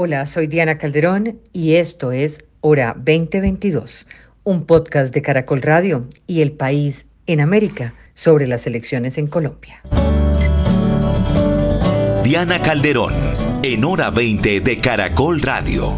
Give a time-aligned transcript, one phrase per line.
[0.00, 4.06] Hola, soy Diana Calderón y esto es Hora 2022,
[4.44, 9.82] un podcast de Caracol Radio y El País en América sobre las elecciones en Colombia.
[12.22, 13.12] Diana Calderón,
[13.64, 15.92] en Hora 20 de Caracol Radio.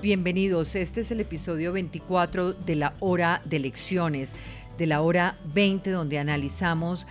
[0.00, 4.32] Bienvenidos, este es el episodio 24 de la Hora de Elecciones,
[4.78, 7.06] de la Hora 20 donde analizamos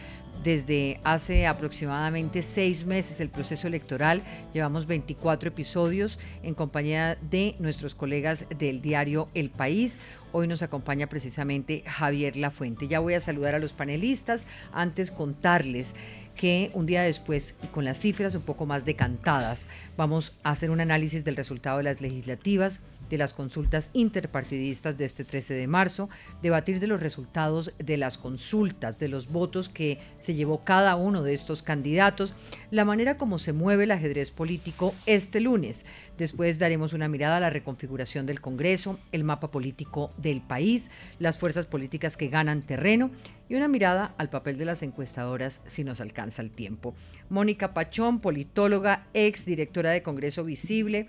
[0.45, 4.21] desde hace aproximadamente seis meses el proceso electoral.
[4.53, 9.97] Llevamos 24 episodios en compañía de nuestros colegas del diario El País.
[10.31, 12.87] Hoy nos acompaña precisamente Javier Lafuente.
[12.87, 14.45] Ya voy a saludar a los panelistas.
[14.71, 15.95] Antes contarles
[16.35, 19.67] que un día después y con las cifras un poco más decantadas,
[19.97, 25.05] vamos a hacer un análisis del resultado de las legislativas de las consultas interpartidistas de
[25.05, 26.09] este 13 de marzo,
[26.41, 31.23] debatir de los resultados de las consultas, de los votos que se llevó cada uno
[31.23, 32.35] de estos candidatos,
[32.71, 35.85] la manera como se mueve el ajedrez político este lunes.
[36.17, 41.37] Después daremos una mirada a la reconfiguración del Congreso, el mapa político del país, las
[41.37, 43.11] fuerzas políticas que ganan terreno
[43.49, 46.95] y una mirada al papel de las encuestadoras si nos alcanza el tiempo.
[47.29, 51.07] Mónica Pachón, politóloga, ex directora de Congreso Visible,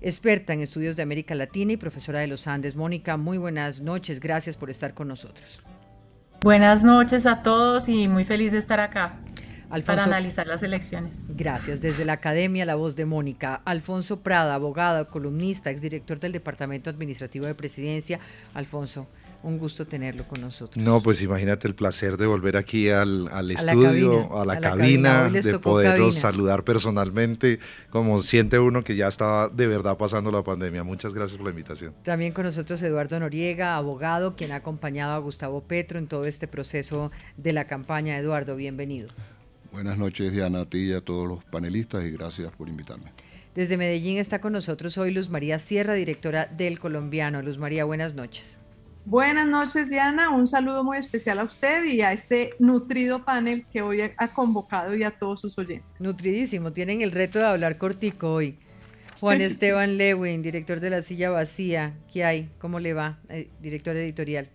[0.00, 2.76] experta en estudios de América Latina y profesora de los Andes.
[2.76, 5.62] Mónica, muy buenas noches, gracias por estar con nosotros.
[6.42, 9.16] Buenas noches a todos y muy feliz de estar acá.
[9.84, 11.26] para analizar las elecciones.
[11.28, 11.80] Gracias.
[11.80, 17.46] Desde la Academia La Voz de Mónica, Alfonso Prada, abogado, columnista, exdirector del Departamento Administrativo
[17.46, 18.20] de Presidencia.
[18.54, 19.06] Alfonso,
[19.42, 20.82] un gusto tenerlo con nosotros.
[20.82, 26.16] No, pues imagínate el placer de volver aquí al, estudio, a la cabina, de poderlos
[26.16, 27.58] saludar personalmente,
[27.90, 30.84] como siente uno que ya estaba de verdad pasando la pandemia.
[30.84, 31.94] Muchas gracias por la invitación.
[32.02, 36.46] También con nosotros Eduardo Noriega, abogado, quien ha acompañado a Gustavo Petro en todo este
[36.46, 38.18] proceso de la campaña.
[38.18, 39.08] Eduardo, bienvenido.
[39.72, 43.12] Buenas noches, Diana, a ti y a todos los panelistas y gracias por invitarme.
[43.54, 47.42] Desde Medellín está con nosotros hoy Luz María Sierra, directora del Colombiano.
[47.42, 48.59] Luz María, buenas noches.
[49.04, 50.30] Buenas noches, Diana.
[50.30, 54.94] Un saludo muy especial a usted y a este nutrido panel que hoy ha convocado
[54.94, 56.00] y a todos sus oyentes.
[56.00, 56.72] Nutridísimo.
[56.72, 58.58] Tienen el reto de hablar cortico hoy.
[59.18, 61.94] Juan Esteban Lewin, director de La Silla Vacía.
[62.12, 62.50] ¿Qué hay?
[62.58, 63.18] ¿Cómo le va?
[63.28, 64.48] Eh, director editorial.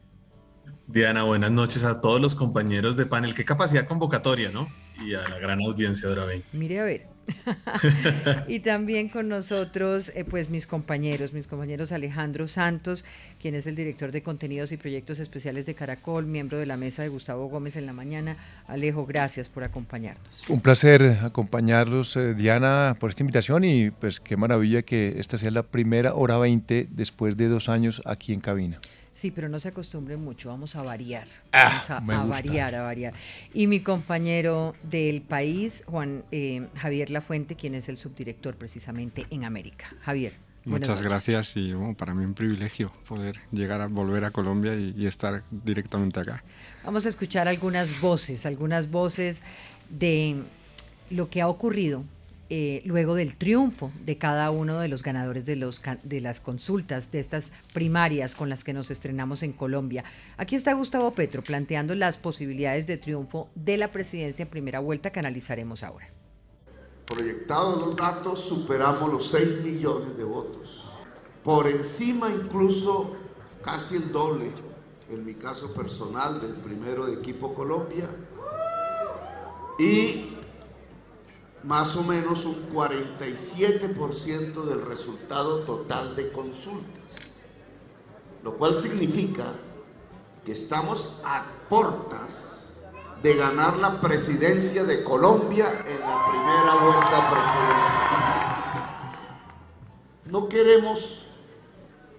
[0.87, 3.35] Diana, buenas noches a todos los compañeros de panel.
[3.35, 4.67] Qué capacidad convocatoria, ¿no?
[5.03, 6.57] Y a la gran audiencia de Hora 20.
[6.57, 7.14] Mire a ver.
[8.47, 13.05] y también con nosotros, eh, pues mis compañeros, mis compañeros Alejandro Santos,
[13.41, 17.03] quien es el director de contenidos y proyectos especiales de Caracol, miembro de la mesa
[17.03, 18.37] de Gustavo Gómez en la mañana.
[18.67, 20.49] Alejo, gracias por acompañarnos.
[20.49, 25.51] Un placer acompañarlos, eh, Diana, por esta invitación y pues qué maravilla que esta sea
[25.51, 28.79] la primera hora 20 después de dos años aquí en cabina.
[29.15, 31.25] Sí, pero no se acostumbre mucho, vamos a variar.
[31.53, 33.13] Ah, vamos a, variar, a variar.
[33.53, 39.45] Y mi compañero del país, Juan eh, Javier Lafuente, quien es el subdirector precisamente en
[39.45, 39.95] América.
[40.01, 40.33] Javier.
[40.65, 45.43] Muchas gracias y para mí un privilegio poder llegar a volver a Colombia y estar
[45.49, 46.43] directamente acá.
[46.83, 49.43] Vamos a escuchar algunas voces, algunas voces
[49.89, 50.43] de
[51.09, 52.03] lo que ha ocurrido
[52.49, 57.11] eh, luego del triunfo de cada uno de los ganadores de, los, de las consultas,
[57.11, 60.03] de estas primarias con las que nos estrenamos en Colombia.
[60.37, 65.11] Aquí está Gustavo Petro planteando las posibilidades de triunfo de la presidencia en primera vuelta
[65.11, 66.07] que analizaremos ahora.
[67.07, 70.89] Proyectados los datos, superamos los 6 millones de votos.
[71.43, 73.15] Por encima incluso
[73.63, 74.51] casi el doble,
[75.09, 78.07] en mi caso personal, del primero de equipo Colombia.
[79.79, 80.34] Y
[81.65, 87.39] más o menos un 47% del resultado total de consultas,
[88.43, 89.45] lo cual significa
[90.45, 92.75] que estamos a portas
[93.23, 98.15] de ganar la presidencia de Colombia en la primera vuelta presidencial.
[100.25, 101.23] No queremos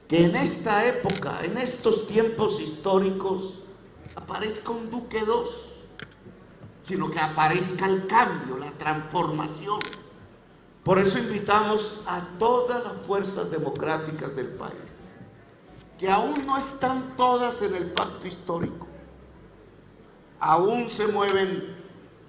[0.08, 3.60] que en esta época, en estos tiempos históricos,
[4.16, 5.65] aparezca un Duque II
[6.86, 9.80] sino que aparezca el cambio, la transformación.
[10.84, 15.10] Por eso invitamos a todas las fuerzas democráticas del país,
[15.98, 18.86] que aún no están todas en el pacto histórico,
[20.38, 21.76] aún se mueven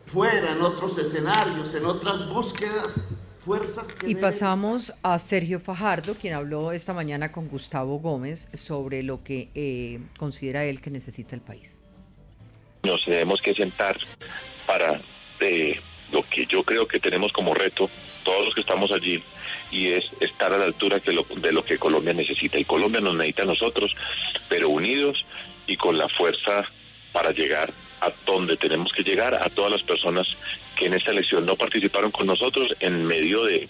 [0.07, 3.09] fuera en otros escenarios, en otras búsquedas,
[3.45, 4.09] fuerzas que...
[4.09, 9.51] Y pasamos a Sergio Fajardo, quien habló esta mañana con Gustavo Gómez sobre lo que
[9.53, 11.83] eh, considera él que necesita el país
[12.87, 13.97] nos tenemos que sentar
[14.65, 15.01] para
[15.39, 15.79] eh,
[16.11, 17.89] lo que yo creo que tenemos como reto,
[18.23, 19.23] todos los que estamos allí,
[19.71, 22.57] y es estar a la altura de lo, de lo que Colombia necesita.
[22.57, 23.95] Y Colombia nos necesita a nosotros,
[24.49, 25.25] pero unidos
[25.67, 26.65] y con la fuerza
[27.11, 30.27] para llegar a donde tenemos que llegar, a todas las personas
[30.75, 33.67] que en esta elección no participaron con nosotros en medio de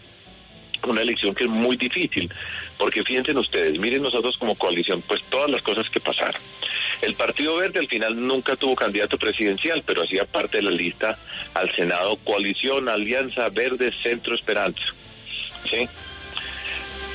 [0.86, 2.32] una elección que es muy difícil,
[2.78, 6.42] porque fíjense ustedes, miren nosotros como coalición, pues todas las cosas que pasaron.
[7.02, 11.18] El Partido Verde al final nunca tuvo candidato presidencial, pero hacía parte de la lista
[11.54, 14.84] al Senado Coalición Alianza Verde Centro Esperanza.
[15.70, 15.88] ¿Sí?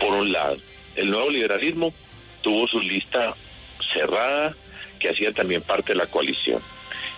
[0.01, 0.57] Por un lado,
[0.95, 1.95] el nuevo liberalismo
[2.43, 3.35] tuvo su lista
[3.93, 4.55] cerrada,
[4.99, 6.61] que hacía también parte de la coalición.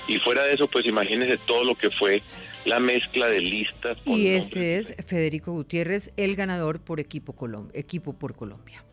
[0.06, 2.22] Y fuera de eso, pues imagínense todo lo que fue
[2.64, 3.98] la mezcla de listas.
[4.04, 7.34] y este es Federico Gutiérrez, el ganador por equipo,
[7.72, 8.84] equipo por Colombia.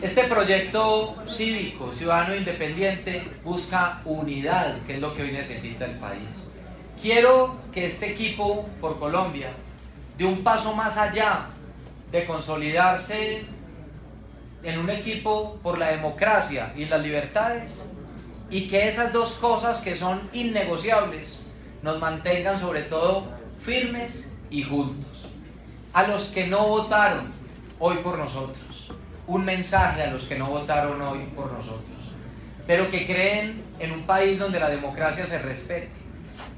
[0.00, 6.48] Este proyecto cívico, ciudadano independiente, busca unidad, que es lo que hoy necesita el país.
[7.00, 9.52] Quiero que este equipo por Colombia
[10.16, 11.46] dé un paso más allá
[12.10, 13.44] de consolidarse
[14.62, 17.92] en un equipo por la democracia y las libertades
[18.50, 21.40] y que esas dos cosas que son innegociables
[21.82, 23.24] nos mantengan sobre todo
[23.58, 25.30] firmes y juntos.
[25.92, 27.32] A los que no votaron
[27.78, 28.92] hoy por nosotros,
[29.26, 31.98] un mensaje a los que no votaron hoy por nosotros,
[32.66, 35.99] pero que creen en un país donde la democracia se respete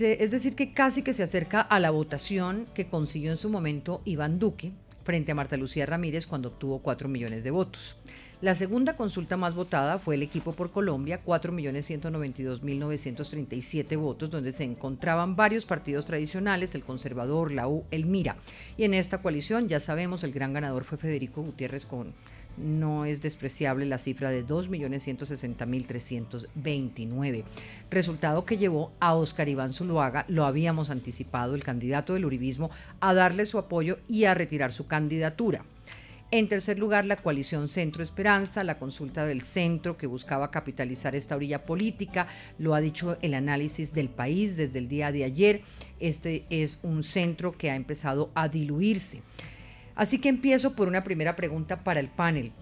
[0.00, 4.02] es decir, que casi que se acerca a la votación que consiguió en su momento
[4.04, 4.72] Iván Duque
[5.02, 7.96] frente a Marta Lucía Ramírez cuando obtuvo 4 millones de votos.
[8.40, 15.36] La segunda consulta más votada fue el equipo por Colombia, 4.192.937 votos, donde se encontraban
[15.36, 18.36] varios partidos tradicionales, el Conservador, la U, el Mira.
[18.78, 22.14] Y en esta coalición, ya sabemos, el gran ganador fue Federico Gutiérrez con
[22.56, 27.44] no es despreciable la cifra de 2.160.329.
[27.90, 32.70] Resultado que llevó a Oscar Iván Zuluaga, lo habíamos anticipado, el candidato del Uribismo,
[33.00, 35.64] a darle su apoyo y a retirar su candidatura.
[36.32, 41.34] En tercer lugar, la coalición Centro Esperanza, la consulta del centro que buscaba capitalizar esta
[41.34, 45.62] orilla política, lo ha dicho el análisis del país desde el día de ayer.
[45.98, 49.22] Este es un centro que ha empezado a diluirse.
[49.96, 52.52] Así que empiezo por una primera pregunta para el panel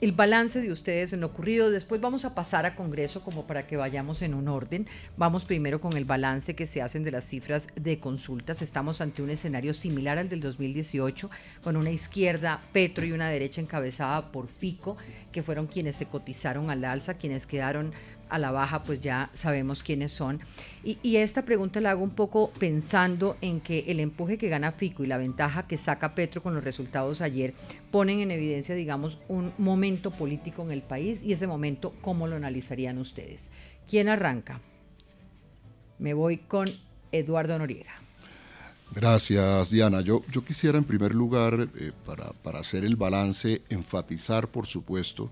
[0.00, 1.70] el balance de ustedes en lo ocurrido.
[1.70, 4.86] Después vamos a pasar a Congreso como para que vayamos en un orden.
[5.16, 8.62] Vamos primero con el balance que se hacen de las cifras de consultas.
[8.62, 11.30] Estamos ante un escenario similar al del 2018,
[11.62, 14.96] con una izquierda Petro y una derecha encabezada por Fico,
[15.32, 17.92] que fueron quienes se cotizaron al alza, quienes quedaron
[18.30, 20.40] a la baja, pues ya sabemos quiénes son.
[20.84, 25.04] Y, esta pregunta la hago un poco pensando en que el empuje que gana Fico
[25.04, 27.54] y la ventaja que saca Petro con los resultados ayer
[27.90, 32.36] ponen en evidencia, digamos, un momento político en el país y ese momento, ¿cómo lo
[32.36, 33.50] analizarían ustedes?
[33.88, 34.60] ¿Quién arranca?
[35.98, 36.68] Me voy con
[37.12, 37.94] Eduardo Noriega.
[38.94, 40.00] Gracias, Diana.
[40.00, 45.30] Yo, yo quisiera en primer lugar, eh, para, para hacer el balance, enfatizar, por supuesto,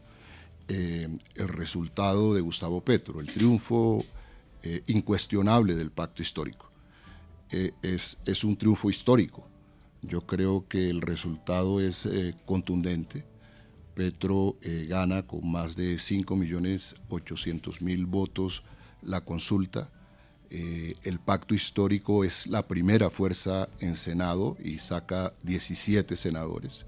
[0.69, 1.07] eh,
[1.37, 4.05] el resultado de Gustavo Petro, el triunfo
[4.65, 6.73] eh, incuestionable del pacto histórico.
[7.51, 9.47] Eh, es, es, un triunfo histórico.
[10.03, 12.09] Yo creo que el resultado es
[12.45, 13.25] contundente.
[13.95, 14.57] Petro
[14.89, 18.63] gana con más de 5.800.000 votos
[19.03, 19.91] la consulta.
[20.51, 26.85] el pacto histórico es la primera fuerza en Senado y saca 17 senadores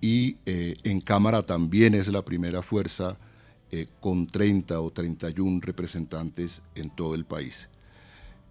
[0.00, 3.16] y eh, en Cámara también es la primera fuerza
[3.72, 7.68] eh, con 30 o 31 representantes en todo el país.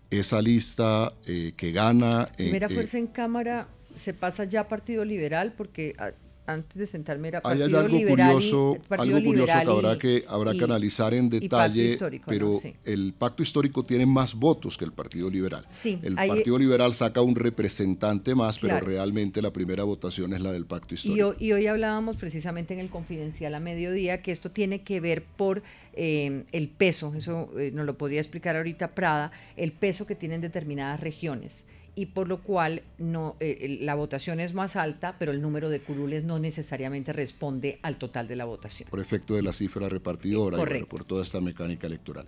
[0.10, 2.30] Esa lista eh, que gana...
[2.36, 3.68] Primera fuerza en Cámara
[4.00, 6.12] se pasa ya a Partido Liberal porque ah,
[6.48, 11.14] antes de sentarme era Partido algo curioso, algo curioso que habrá que habrá que analizar
[11.14, 15.66] en detalle, pero el Pacto Histórico tiene más votos que el Partido Liberal.
[15.84, 20.66] el Partido Liberal saca un representante más, pero realmente la primera votación es la del
[20.66, 21.36] Pacto Histórico.
[21.40, 25.64] Y, hoy hablábamos precisamente en el confidencial a mediodía que esto tiene que ver por
[25.94, 30.42] eh, el peso, eso eh, nos lo podría explicar ahorita Prada, el peso que tienen
[30.42, 35.42] determinadas regiones y por lo cual no, eh, la votación es más alta, pero el
[35.42, 38.90] número de curules no necesariamente responde al total de la votación.
[38.90, 40.58] Por efecto de la cifra repartidora,
[40.90, 42.28] por toda esta mecánica electoral.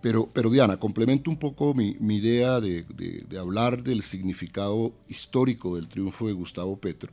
[0.00, 2.84] Pero, pero Diana, complemento un poco mi, idea de,
[3.38, 7.10] hablar del significado histórico del triunfo de Gustavo Petro.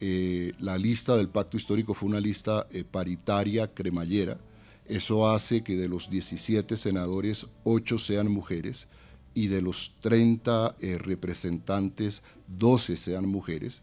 [0.00, 4.38] Eh, la lista del pacto histórico fue una lista eh, paritaria, cremallera.
[4.86, 8.88] Eso hace que de los 17 senadores, 8 sean mujeres
[9.36, 13.82] y de los 30 eh, representantes, 12 sean mujeres.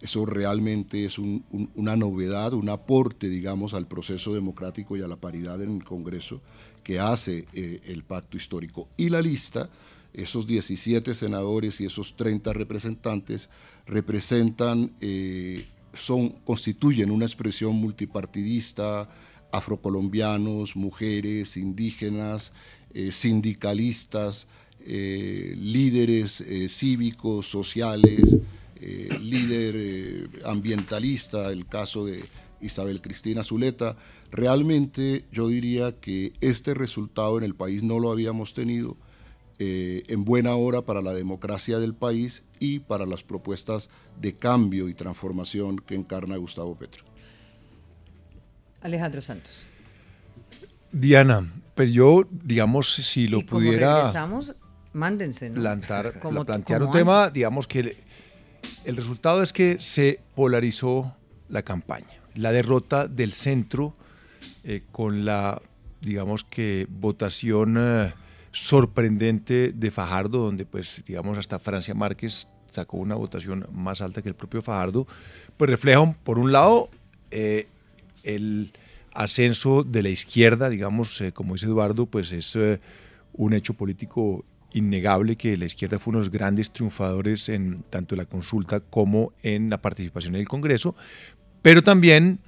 [0.00, 5.62] Eso realmente es una novedad, un aporte, digamos, al proceso democrático y a la paridad
[5.62, 6.40] en el Congreso
[6.82, 8.88] que hace eh, el pacto histórico.
[8.96, 9.68] Y la lista,
[10.14, 13.50] esos 17 senadores y esos 30 representantes,
[13.86, 19.10] representan, eh, son, constituyen una expresión multipartidista,
[19.52, 22.52] afrocolombianos, mujeres, indígenas,
[23.10, 24.46] sindicalistas,
[24.86, 28.36] eh, líderes eh, cívicos, sociales,
[28.76, 32.22] eh, líder ambientalista, el caso de
[32.60, 33.96] Isabel Cristina Zuleta.
[34.30, 38.96] Realmente yo diría que este resultado en el país no lo habíamos tenido
[39.56, 43.88] en buena hora para la democracia del país y para las propuestas
[44.20, 47.04] de cambio y transformación que encarna Gustavo Petro.
[48.82, 49.64] Alejandro Santos.
[50.92, 54.12] Diana, pues yo, digamos, si lo pudiera
[54.94, 55.60] mándense, ¿no?
[55.60, 57.96] Plantar, plantear un tema, digamos que
[58.84, 61.14] el, resultado es que se polarizó
[61.48, 62.06] la campaña.
[62.34, 63.94] La derrota del centro
[64.62, 65.60] eh, con la,
[66.00, 68.12] digamos que, votación eh,
[68.52, 74.28] sorprendente de Fajardo, donde pues, digamos, hasta Francia Márquez sacó una votación más alta que
[74.28, 75.06] el propio Fajardo,
[75.56, 76.88] pues refleja, por un lado,
[77.30, 77.68] eh,
[78.22, 78.72] el
[79.12, 82.58] ascenso de la izquierda, digamos, como dice Eduardo, pues es
[83.34, 88.16] un hecho político innegable que la izquierda fue uno de los grandes triunfadores en tanto
[88.16, 90.94] la consulta como en la participación en el Congreso,
[91.62, 92.40] pero también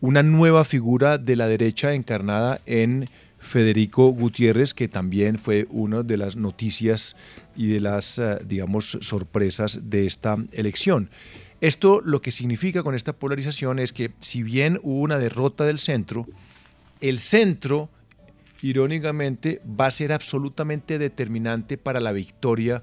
[0.00, 3.04] una nueva figura de la derecha encarnada en
[3.38, 7.14] Federico Gutiérrez, que también fue una de las noticias
[7.54, 11.10] y de las, eh, digamos, sorpresas de esta elección.
[11.60, 15.78] Esto lo que significa con esta polarización es que si bien hubo una derrota del
[15.78, 16.26] centro,
[17.00, 17.90] el centro
[18.64, 22.82] irónicamente, va a ser absolutamente determinante para la victoria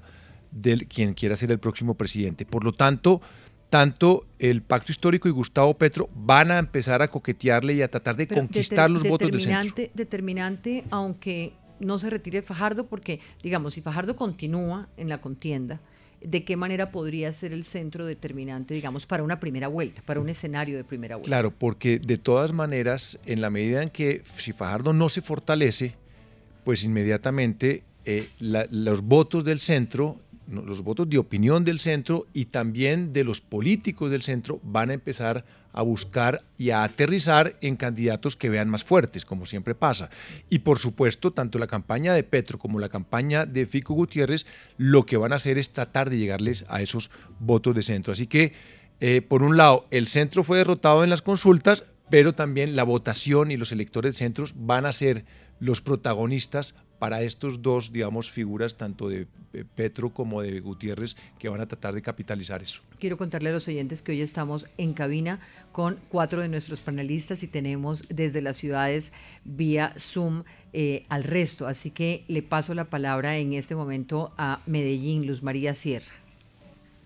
[0.52, 2.46] de quien quiera ser el próximo presidente.
[2.46, 3.20] Por lo tanto,
[3.68, 8.14] tanto el pacto histórico y Gustavo Petro van a empezar a coquetearle y a tratar
[8.14, 9.84] de conquistar los votos del centro.
[9.92, 15.80] Determinante, aunque no se retire Fajardo, porque, digamos, si Fajardo continúa en la contienda,
[16.24, 20.28] de qué manera podría ser el centro determinante, digamos, para una primera vuelta, para un
[20.28, 21.28] escenario de primera vuelta.
[21.28, 25.94] Claro, porque de todas maneras, en la medida en que si Fajardo no se fortalece,
[26.64, 33.12] pues inmediatamente eh, los votos del centro los votos de opinión del centro y también
[33.12, 38.36] de los políticos del centro van a empezar a buscar y a aterrizar en candidatos
[38.36, 40.10] que vean más fuertes, como siempre pasa.
[40.50, 44.46] Y por supuesto, tanto la campaña de Petro como la campaña de Fico Gutiérrez,
[44.76, 48.12] lo que van a hacer es tratar de llegarles a esos votos de centro.
[48.12, 48.52] Así que,
[49.00, 53.50] eh, por un lado, el centro fue derrotado en las consultas, pero también la votación
[53.50, 55.24] y los electores del centro van a ser
[55.58, 59.26] los protagonistas para estos dos, digamos, figuras, tanto de
[59.74, 62.80] Petro como de Gutiérrez, que van a tratar de capitalizar eso.
[63.00, 65.40] Quiero contarle a los oyentes que hoy estamos en cabina
[65.72, 71.66] con cuatro de nuestros panelistas y tenemos desde las ciudades vía Zoom eh, al resto.
[71.66, 76.12] Así que le paso la palabra en este momento a Medellín, Luz María Sierra.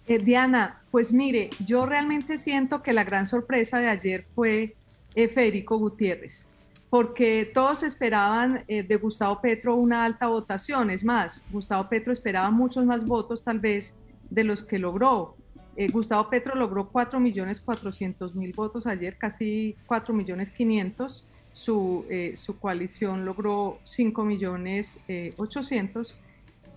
[0.08, 4.74] Eh, Diana, pues mire, yo realmente siento que la gran sorpresa de ayer fue
[5.14, 6.48] eh, Federico Gutiérrez
[6.90, 10.90] porque todos esperaban eh, de Gustavo Petro una alta votación.
[10.90, 13.94] Es más, Gustavo Petro esperaba muchos más votos tal vez
[14.30, 15.36] de los que logró.
[15.76, 21.24] Eh, Gustavo Petro logró 4.400.000 votos ayer, casi 4.500.000.
[21.52, 26.14] Su, eh, su coalición logró 5.800.000.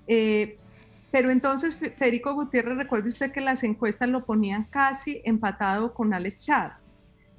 [0.07, 0.57] Eh,
[1.11, 6.45] pero entonces, Federico Gutiérrez, recuerde usted que las encuestas lo ponían casi empatado con Alex
[6.45, 6.77] Char.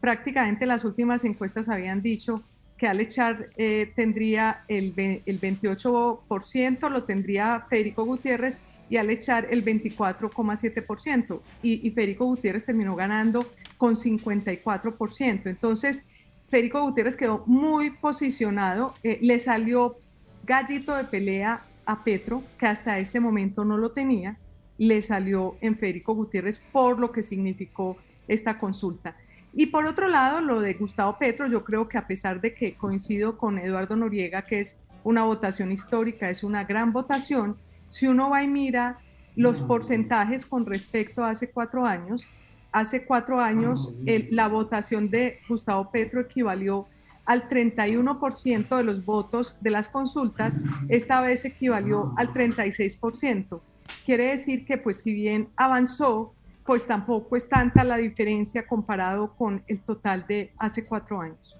[0.01, 2.43] Prácticamente las últimas encuestas habían dicho
[2.81, 8.59] que Alex Char eh, tendría el, el 28%, lo tendría Federico Gutiérrez
[8.89, 11.43] y al echar el 24,7%.
[11.63, 15.43] Y, y Federico Gutiérrez terminó ganando con 54%.
[15.45, 16.07] Entonces,
[16.49, 19.99] Federico Gutiérrez quedó muy posicionado, eh, le salió
[20.47, 24.39] gallito de pelea a Petro, que hasta este momento no lo tenía,
[24.79, 29.17] le salió en Federico Gutiérrez por lo que significó esta consulta.
[29.53, 32.75] Y por otro lado, lo de Gustavo Petro, yo creo que a pesar de que
[32.75, 37.57] coincido con Eduardo Noriega, que es una votación histórica, es una gran votación,
[37.89, 38.99] si uno va y mira
[39.37, 42.27] los porcentajes con respecto a hace cuatro años,
[42.73, 43.93] hace cuatro años
[44.31, 46.87] la votación de Gustavo Petro equivalió
[47.25, 53.61] al 31% de los votos de las consultas, esta vez equivalió al 36%.
[54.05, 56.35] Quiere decir que pues si bien avanzó,
[56.71, 61.57] pues tampoco es tanta la diferencia comparado con el total de hace cuatro años.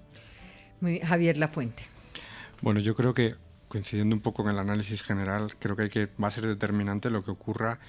[0.79, 1.83] Muy Javier Lafuente.
[2.61, 3.35] Bueno, yo creo que
[3.67, 7.09] coincidiendo un poco con el análisis general, creo que, hay que va a ser determinante
[7.09, 7.79] lo que ocurra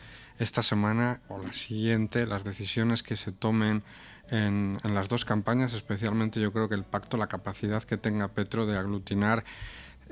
[0.41, 3.85] esta semana o la siguiente, las decisiones que se tomen
[4.29, 8.26] en, en, las dos campañas, especialmente yo creo que el pacto, la capacidad que tenga
[8.26, 9.45] Petro de aglutinar,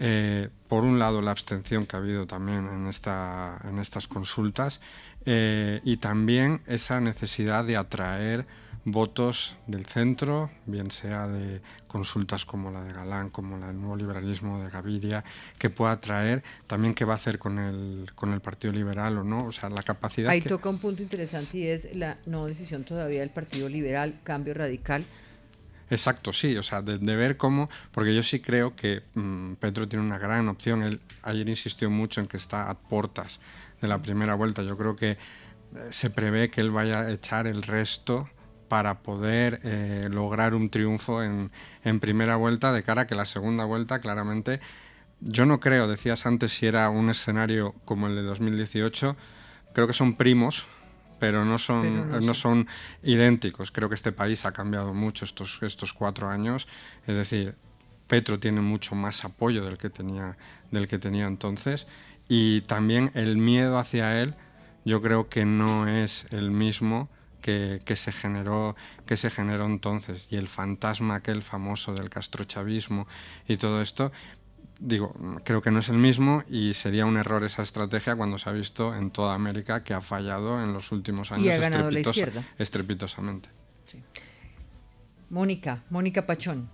[0.03, 4.81] eh, por un lado, la abstención que ha habido también en, esta, en estas consultas
[5.27, 8.47] eh, y también esa necesidad de atraer
[8.87, 13.95] votos del centro, bien sea de consultas como la de Galán, como la del nuevo
[13.95, 15.23] liberalismo de Gaviria,
[15.59, 19.25] que pueda traer, también qué va a hacer con el, con el Partido Liberal o
[19.25, 20.31] no, o sea, la capacidad...
[20.31, 24.55] Ahí toca un punto interesante y es la no decisión todavía del Partido Liberal, cambio
[24.55, 25.05] radical.
[25.91, 30.05] Exacto, sí, o sea, de, ver cómo, porque yo sí creo que mm, Petro tiene
[30.05, 33.41] una gran opción, él ayer insistió mucho en que está a puertas
[33.81, 35.19] de la primera vuelta, yo creo que eh,
[35.91, 38.29] se prevé que él vaya a echar el resto
[38.69, 41.51] para poder eh, lograr un triunfo en,
[41.99, 44.61] primera vuelta de cara a que la segunda vuelta claramente,
[45.21, 49.17] yo no creo, decías antes si era un escenario como el de 2018,
[49.75, 50.69] creo que son primos,
[51.21, 52.67] pero no son, no, son.
[53.05, 53.71] idénticos.
[53.71, 56.67] Creo que este país ha cambiado mucho estos, estos cuatro años,
[57.07, 57.55] es decir,
[58.09, 60.37] Petro tiene mucho más apoyo del que tenía,
[60.73, 61.87] del que tenía entonces.
[62.29, 64.35] Y también el miedo hacia él
[64.85, 67.09] yo creo que no es el mismo
[67.41, 70.27] que, se generó, que se generó entonces.
[70.31, 73.07] Y el fantasma aquel famoso del castrochavismo
[73.47, 74.13] y todo esto,
[74.81, 78.49] digo, creo que no es el mismo y sería un error esa estrategia cuando se
[78.49, 81.55] ha visto en toda América que ha fallado en los últimos años
[82.59, 83.51] estrepitosamente.
[85.29, 86.69] Mónica, Mónica Pachón.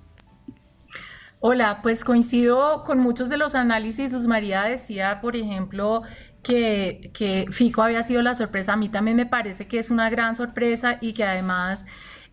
[1.41, 4.13] Hola, pues coincido con muchos de los análisis.
[4.13, 6.03] Luz María decía, por ejemplo,
[6.43, 8.73] que, Fico había sido la sorpresa.
[8.73, 11.85] A mí también me parece que es una gran sorpresa y que además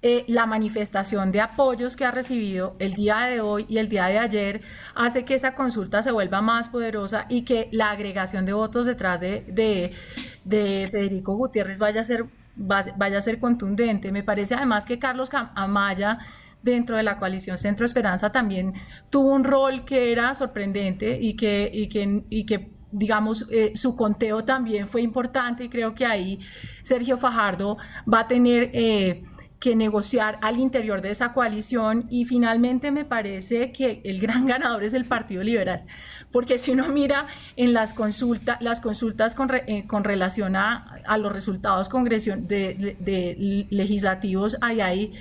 [0.06, 4.08] eh, la manifestación de apoyos que ha recibido el día de hoy y el día
[4.08, 4.62] de ayer
[4.96, 9.22] hace que esa consulta se vuelva más poderosa y que la agregación de votos detrás
[9.22, 12.26] de, de, Federico Gutiérrez vaya a, ser,
[12.58, 14.12] vaya a ser contundente.
[14.12, 16.20] Me parece además que Carlos Amaya
[16.62, 18.74] dentro de la coalición Centro Esperanza también
[19.10, 23.96] tuvo un rol que era sorprendente y que, y que, y que digamos, eh, su
[23.96, 26.40] conteo también fue importante y creo que ahí
[26.84, 27.78] Sergio Fajardo
[28.12, 29.24] va a tener eh,
[29.64, 32.06] que negociar al interior de esa coalición.
[32.10, 35.84] Y finalmente me parece que el gran ganador es el Partido Liberal,
[36.34, 41.18] porque si uno mira en las consultas, las consultas con, eh, con relación a, a,
[41.18, 45.12] los resultados de, de, de legislativos, ahí hay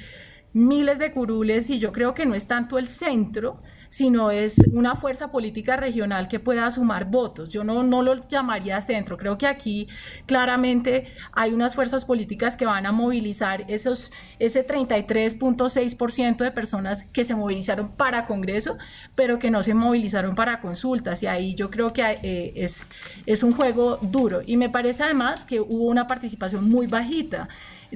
[0.52, 4.96] miles de curules y yo creo que no es tanto el centro, sino es una
[4.96, 7.50] fuerza política regional que pueda sumar votos.
[7.50, 9.86] Yo no, no lo llamaría centro, creo que aquí
[10.24, 17.22] claramente hay unas fuerzas políticas que van a movilizar esos, ese 33.6% de personas que
[17.22, 18.78] se movilizaron para Congreso,
[19.14, 21.22] pero que no se movilizaron para consultas.
[21.22, 22.88] Y ahí yo creo que eh, es,
[23.26, 24.40] es un juego duro.
[24.46, 27.46] Y me parece además que hubo una participación muy bajita.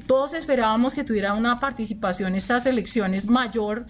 [0.07, 3.87] Todos esperábamos que tuviera una participación en estas elecciones mayor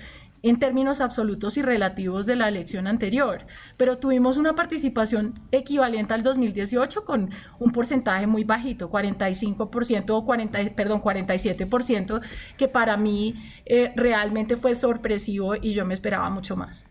[0.50, 6.22] en términos absolutos y relativos de la elección anterior, pero tuvimos una participación equivalente al
[6.22, 12.20] 2018 con un porcentaje muy bajito, 45% o 40, perdón, 47%,
[12.56, 16.86] que para mí eh, realmente fue sorpresivo y yo me esperaba mucho más.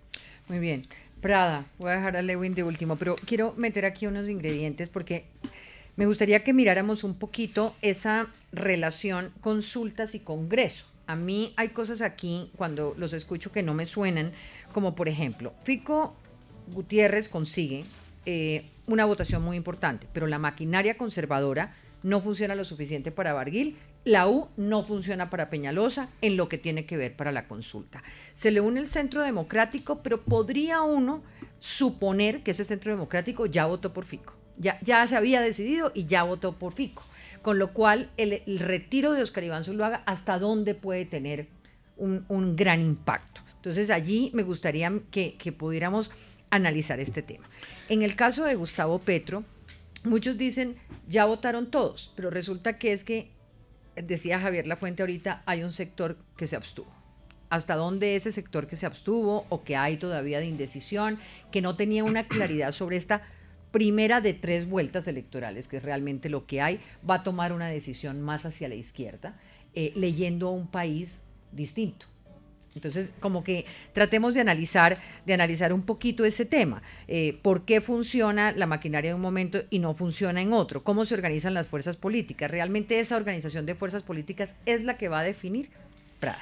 [0.50, 0.84] Muy bien.
[1.22, 5.26] Prada, voy a dejar a Lewin de último, pero quiero meter aquí unos ingredientes porque
[5.96, 12.02] me gustaría que miráramos un poquito esa relación consultas y congreso a mí hay cosas
[12.02, 14.34] aquí cuando los escucho que no me suenan,
[14.74, 16.16] como por ejemplo, Fico
[16.68, 17.86] Gutiérrez consigue
[18.26, 23.78] eh, una votación muy importante, pero la maquinaria conservadora no funciona lo suficiente para Barguil,
[24.04, 28.04] la U no funciona para Peñalosa en lo que tiene que ver para la consulta.
[28.36, 31.24] Se le une el centro democrático, pero podría uno
[31.60, 36.06] suponer que ese centro democrático ya votó por Fico Ya, ya se había decidido y
[36.06, 37.02] ya votó por Fico.
[37.46, 41.46] Con lo cual, el, retiro de Oscar Iván Zuluaga, ¿hasta dónde puede tener
[41.96, 43.42] un, gran impacto?
[43.58, 46.10] Entonces, allí me gustaría que, que pudiéramos
[46.50, 47.48] analizar este tema.
[47.88, 49.44] En el caso de Gustavo Petro,
[50.04, 50.76] muchos dicen,
[51.08, 53.30] ya votaron todos, pero resulta que es que,
[53.96, 56.92] decía Javier Lafuente ahorita, hay un sector que se abstuvo.
[57.52, 61.20] ¿Hasta dónde ese sector que se abstuvo o que hay todavía de indecisión,
[61.52, 63.22] que no tenía una claridad sobre esta
[63.76, 67.68] primera de tres vueltas electorales, que es realmente lo que hay, va a tomar una
[67.68, 69.38] decisión más hacia la izquierda,
[69.74, 72.06] eh, leyendo a un país distinto?
[72.74, 76.84] Entonces, como que tratemos de analizar, de analizar un poquito ese tema.
[77.10, 80.82] Eh, ¿Por qué funciona la maquinaria en un momento y no funciona en otro?
[80.82, 82.50] ¿Cómo se organizan las fuerzas políticas?
[82.50, 85.70] ¿Realmente esa organización de fuerzas políticas es la que va a definir
[86.22, 86.40] Prada?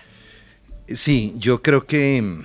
[0.88, 2.44] Sí, yo creo que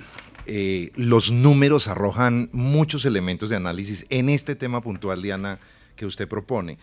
[0.51, 5.59] eh, los números arrojan muchos elementos de análisis en este tema puntual, Diana,
[5.95, 6.79] que usted propone.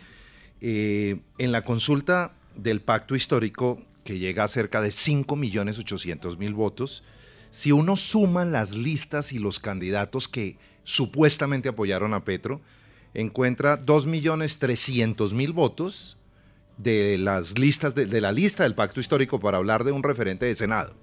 [0.61, 7.03] Eh, en la consulta del pacto histórico que llega a cerca de 5.800.000 votos,
[7.49, 12.61] si uno suma las listas y los candidatos que supuestamente apoyaron a Petro,
[13.13, 16.17] encuentra 2.300.000 votos
[16.77, 20.55] de las listas de, la lista del pacto histórico para hablar de un referente de
[20.55, 20.95] Senado.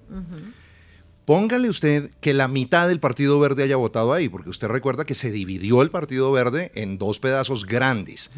[1.25, 5.15] Póngale usted que la mitad del Partido Verde haya votado ahí, porque usted recuerda que
[5.15, 8.29] se dividió el Partido Verde en dos pedazos grandes.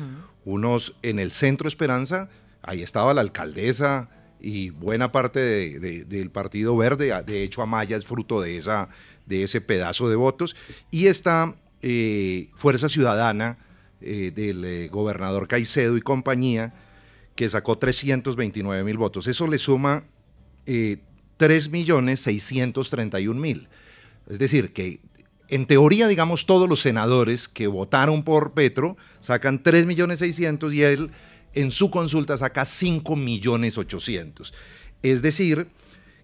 [0.45, 2.29] Unos en el Centro Esperanza,
[2.61, 5.39] ahí estaba la alcaldesa y buena parte
[5.79, 8.87] del Partido Verde, de hecho Amaya es fruto de, esa,
[9.25, 10.55] de ese pedazo de votos,
[10.89, 13.57] y está eh, Fuerza Ciudadana
[13.99, 16.73] eh, del eh, gobernador Caicedo y compañía,
[17.35, 19.27] que sacó 329 mil votos.
[19.27, 20.05] Eso le suma
[21.39, 23.67] 3.631.000.
[24.29, 24.99] Es decir, que
[25.49, 31.09] en teoría, digamos, todos los senadores que votaron por Petro sacan 3.600.000 y él
[31.53, 34.53] en su consulta saca 5 millones 800.
[35.01, 35.67] Es decir,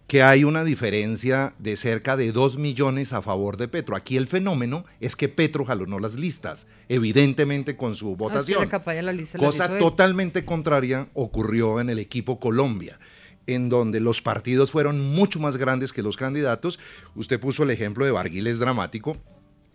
[0.08, 3.96] que hay una diferencia de cerca de 2 millones a favor de Petro.
[3.96, 8.70] Aquí el fenómeno es que Petro jalonó las listas, evidentemente con su ah, votación.
[9.38, 13.00] Cosa totalmente contraria ocurrió en el equipo Colombia
[13.48, 16.80] en donde los partidos fueron mucho más grandes que los candidatos.
[17.16, 19.18] Usted puso el ejemplo de Barguil, dramático.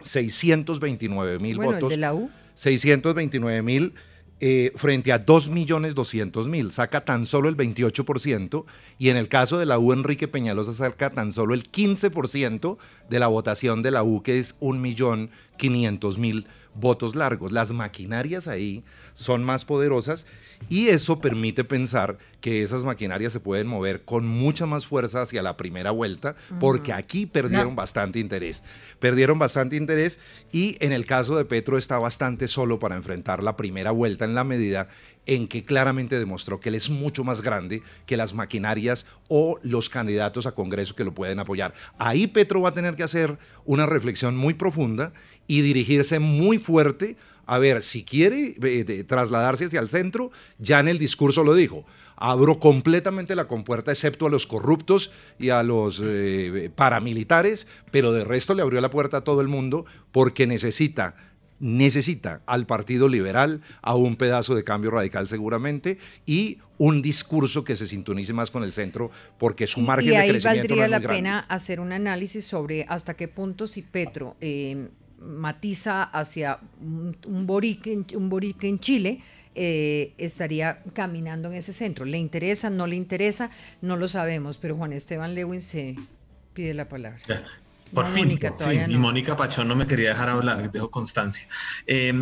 [0.03, 1.93] 629 mil bueno, votos.
[1.93, 2.31] El de la U.
[2.55, 3.95] 629 mil
[4.41, 9.81] eh, frente a 2.200.000, saca tan solo el 28% y en el caso de la
[9.81, 12.79] U, Enrique Peñalosa saca tan solo el 15%
[13.11, 17.51] de la votación de la U, que es 1.500.000 votos largos.
[17.51, 20.25] Las maquinarias ahí son más poderosas
[20.69, 25.43] y eso permite pensar que esas maquinarias se pueden mover con mucha más fuerza hacia
[25.43, 28.63] la primera vuelta, porque aquí perdieron bastante interés.
[29.01, 30.21] Perdieron bastante interés
[30.53, 34.35] y en el caso de Petro está bastante solo para enfrentar la primera vuelta en
[34.35, 34.89] la medida
[35.27, 39.91] en que claramente demostró que él es mucho más grande que las maquinarias o los
[39.91, 41.75] candidatos a Congreso que lo pueden apoyar.
[41.99, 45.13] Ahí Petro va a tener que hacer una reflexión muy profunda
[45.47, 47.17] y dirigirse muy fuerte
[47.49, 51.87] a ver, si quiere eh, trasladarse hacia el centro, ya en el discurso lo dijo,
[52.15, 58.25] abro completamente la compuerta excepto a los corruptos y a los eh, paramilitares, pero de
[58.25, 61.17] resto le abrió la puerta a todo el mundo porque necesita
[61.61, 67.75] necesita al Partido Liberal, a un pedazo de cambio radical seguramente, y un discurso que
[67.75, 71.09] se sintonice más con el centro, porque su margen de crecimiento valdría no es la
[71.09, 74.89] pena hacer un análisis sobre hasta qué punto si Petro eh,
[75.21, 79.23] matiza hacia un, borique, un borique en Chile,
[79.55, 82.05] eh, estaría caminando en ese centro.
[82.05, 82.71] ¿Le interesa?
[82.71, 83.51] ¿No le interesa?
[83.81, 85.97] No lo sabemos, pero Juan Esteban Lewin se
[86.55, 87.21] pide la palabra.
[87.93, 88.39] Por fin,
[88.89, 91.49] Y Mónica Pachón no me quería dejar hablar, dejo constancia.
[91.87, 92.13] Eh,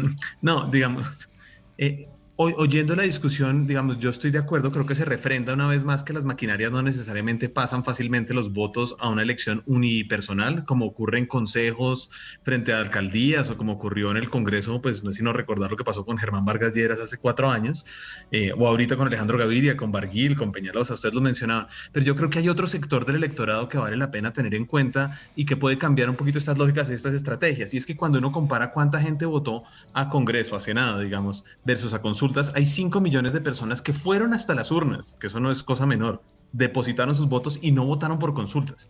[0.41, 1.29] no, digamos,
[1.77, 5.85] eh, oyendo la discusión, digamos, yo estoy de acuerdo, creo que se refrenda una vez
[5.85, 10.85] más que las maquinarias no necesariamente pasan fácilmente los votos a una elección unipersonal, como
[10.85, 12.11] ocurre en consejos
[12.43, 15.79] frente a alcaldías o como ocurrió en el Congreso, pues no es sino recordar lo
[15.79, 17.87] que pasó con Germán Vargas Lleras hace cuatro años,
[18.31, 22.15] eh, o ahorita con Alejandro Gaviria, con Barguil, con Peñalosa, usted lo mencionaba, pero yo
[22.17, 25.47] creo que hay otro sector del electorado que vale la pena tener en cuenta y
[25.47, 28.31] que puede cambiar un poquito estas lógicas y estas estrategias, y es que cuando uno
[28.31, 33.33] compara cuánta gente votó a Congreso, a Senado, digamos, versus a consulta, hay 5 millones
[33.33, 37.29] de personas que fueron hasta las urnas, que eso no es cosa menor, depositaron sus
[37.29, 38.89] votos y no votaron por consultas.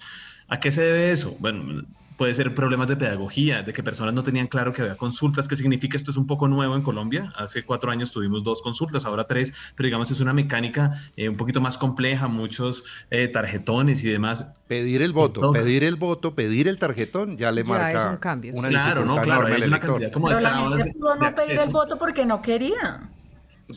[0.48, 1.36] ¿A qué se debe eso?
[1.40, 1.82] Bueno,
[2.16, 5.48] puede ser problemas de pedagogía, de que personas no tenían claro que había consultas.
[5.48, 6.10] ¿Qué significa esto?
[6.10, 7.32] Es un poco nuevo en Colombia.
[7.36, 11.36] Hace cuatro años tuvimos dos consultas, ahora tres, pero digamos es una mecánica eh, un
[11.36, 14.46] poquito más compleja, muchos eh, tarjetones y demás.
[14.68, 18.52] Pedir el voto, pedir el voto, pedir el tarjetón, ya le marca un cambio.
[18.54, 21.58] Una claro, no, claro, hay una cantidad como pero de la gente pudo no pedir
[21.58, 23.10] el voto porque no quería.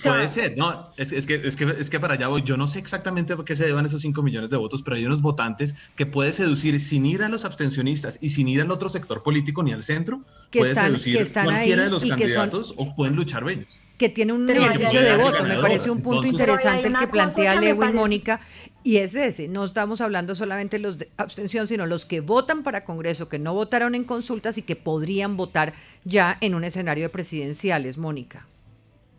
[0.04, 2.44] Puede ser, no, es, es, que, es, que, es que para allá voy.
[2.44, 5.06] Yo no sé exactamente por qué se deban esos 5 millones de votos, pero hay
[5.06, 8.88] unos votantes que puede seducir sin ir a los abstencionistas y sin ir al otro
[8.88, 10.22] sector político ni al centro,
[10.52, 13.82] que puede seducir cualquiera de los candidatos o pueden luchar ellos.
[13.98, 17.96] Que tiene un ejercicio de voto, me parece un punto interesante el que plantea Lewin
[17.96, 18.42] Mónica,
[18.84, 22.62] y es ese, no estamos hablando solamente de los de abstención, sino los que votan
[22.64, 25.74] para Congreso, que no votaron en consultas y que podrían votar
[26.06, 28.46] ya en un escenario de presidenciales, Mónica.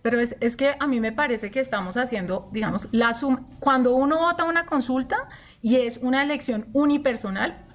[0.03, 3.47] Pero es, es, que a mí me parece que estamos haciendo, digamos, la suma.
[3.59, 5.29] Cuando uno vota una consulta
[5.61, 7.67] y es una elección unipersonal,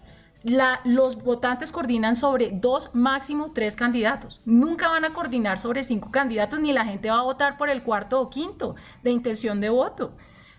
[0.45, 4.41] la, los votantes coordinan sobre dos, máximo tres candidatos.
[4.45, 7.81] Nunca van a coordinar sobre cinco candidatos, ni la gente va a votar por el
[7.81, 10.15] cuarto o quinto de intención de voto.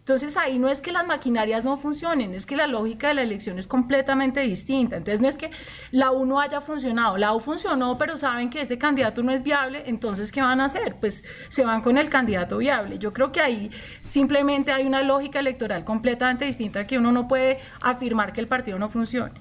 [0.07, 3.23] Entonces ahí no es que las maquinarias no funcionen, es que la lógica de la
[3.23, 4.99] elección es completamente distinta.
[4.99, 5.51] Entonces no es que
[5.91, 9.43] la U no haya funcionado, la U funcionó, pero saben que este candidato no es
[9.43, 10.95] viable, entonces ¿qué van a hacer?
[11.01, 13.01] Pues se van con el candidato viable.
[13.01, 13.69] Yo creo que ahí
[14.09, 18.79] simplemente hay una lógica electoral completamente distinta que uno no puede afirmar que el partido
[18.79, 19.33] no funcione.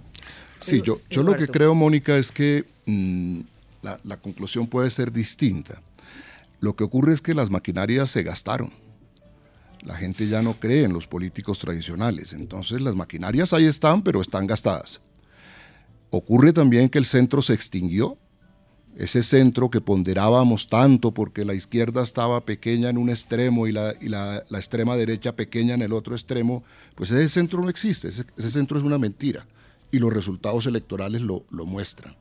[0.62, 3.42] Sí, yo, yo lo que creo, Mónica, es que mm,
[3.84, 5.80] la, la conclusión puede ser distinta.
[6.60, 8.72] Lo que ocurre es que las maquinarias se gastaron
[9.86, 12.34] la gente ya no cree en los políticos tradicionales.
[12.34, 15.00] Entonces las maquinarias ahí están, pero están gastadas.
[16.10, 18.18] Ocurre también que el centro se extinguió.
[18.98, 23.92] Ese centro que ponderábamos tanto porque la izquierda estaba pequeña en un extremo y la,
[24.52, 26.64] extrema derecha pequeña en el otro extremo,
[26.96, 29.46] pues ese centro no existe, ese, centro es una mentira
[29.92, 32.16] y los resultados electorales lo, lo muestran.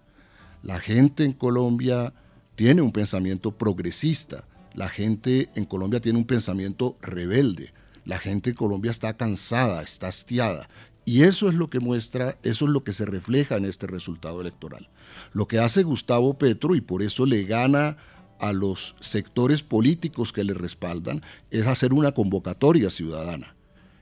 [0.64, 2.12] La gente en Colombia
[2.56, 4.44] tiene un pensamiento progresista,
[4.74, 7.72] la gente en Colombia tiene un pensamiento rebelde.
[8.04, 10.68] La gente en Colombia está cansada, está hastiada.
[11.04, 14.40] Y eso es lo que muestra, eso es lo que se refleja en este resultado
[14.40, 14.88] electoral.
[15.32, 17.98] Lo que hace Gustavo Petro, y por eso le gana
[18.40, 23.54] a los sectores políticos que le respaldan, es hacer una convocatoria ciudadana.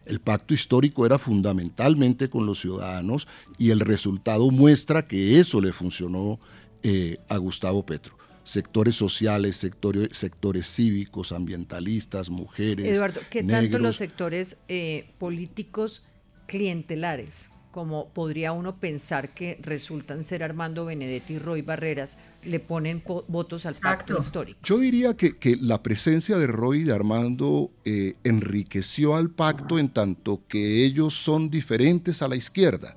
[0.07, 5.73] El pacto histórico era fundamentalmente con los ciudadanos y el resultado muestra que eso le
[5.73, 6.41] funcionó
[6.83, 12.87] eh, a Gustavo Petro sectores sociales, sectores, sectores cívicos, ambientalistas, mujeres.
[12.87, 16.03] Eduardo, ¿qué tanto los sectores eh, políticos
[16.47, 23.03] clientelares, como podría uno pensar que resultan ser Armando Benedetti y Roy Barreras, le ponen
[23.29, 24.59] votos al pacto histórico?
[24.63, 29.79] Yo diría que, que, la presencia de Roy y de Armando eh, enriqueció al pacto
[29.79, 32.97] en tanto que ellos son diferentes a la izquierda.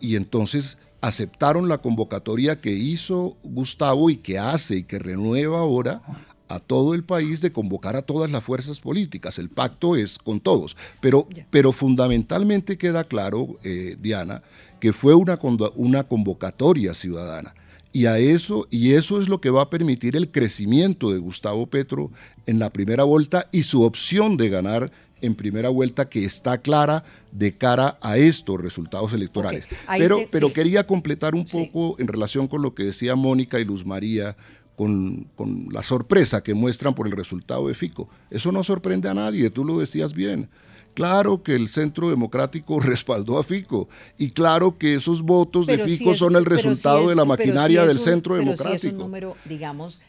[0.00, 6.00] Y entonces aceptaron la convocatoria que hizo Gustavo y que hace y que renueva ahora
[6.48, 9.38] a todo el país de convocar a todas las fuerzas políticas.
[9.38, 10.76] El pacto es con todos.
[11.00, 14.42] Pero, pero fundamentalmente queda claro, eh, Diana,
[14.78, 15.38] que fue una,
[15.74, 17.54] una convocatoria ciudadana.
[17.92, 21.66] Y, a eso, y eso es lo que va a permitir el crecimiento de Gustavo
[21.66, 22.10] Petro
[22.46, 27.04] en la primera vuelta y su opción de ganar en primera vuelta que está clara
[27.30, 29.66] de cara a estos resultados electorales.
[29.96, 33.86] Pero, pero quería completar un poco en relación con lo que decía Mónica y Luz
[33.86, 34.36] María,
[34.76, 38.08] con, con, la sorpresa que muestran por el resultado de Fico.
[38.30, 40.48] Eso no sorprende a nadie, tú lo decías bien.
[40.94, 46.14] Claro que el Centro Democrático respaldó a Fico y claro que esos votos de Fico
[46.14, 48.86] son el resultado de la maquinaria del Centro Democrático.
[48.86, 50.00] es un número, digamos,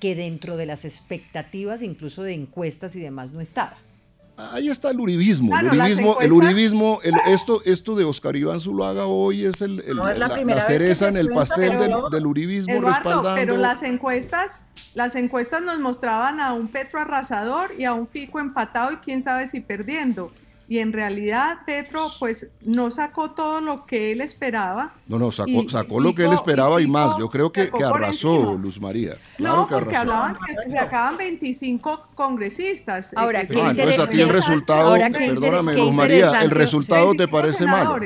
[0.00, 3.76] que dentro de las expectativas, incluso de encuestas y demás, no estaba.
[4.36, 5.56] Ahí está el uribismo.
[5.58, 11.08] el uribismo, el uribismo esto, esto de Oscar Iván Zuluaga hoy es, el, la, cereza
[11.08, 11.78] en el pastel
[12.10, 13.34] del, uribismo respaldando.
[13.34, 18.40] Pero las encuestas, las encuestas nos mostraban a un Petro arrasador y a un Fico
[18.40, 20.32] empatado y quién sabe si perdiendo
[20.68, 24.94] y en realidad Petro pues no sacó todo lo que él esperaba.
[25.06, 27.18] No, no, sacó, sacó lo que él esperaba y, más.
[27.18, 29.16] Yo creo que, que arrasó Luz María.
[29.38, 33.12] no, porque hablaban que sacaban 25 congresistas.
[33.16, 37.66] Ahora, eh, ah, entonces a ti el resultado, perdóname Luz María, el resultado te parece
[37.66, 37.98] malo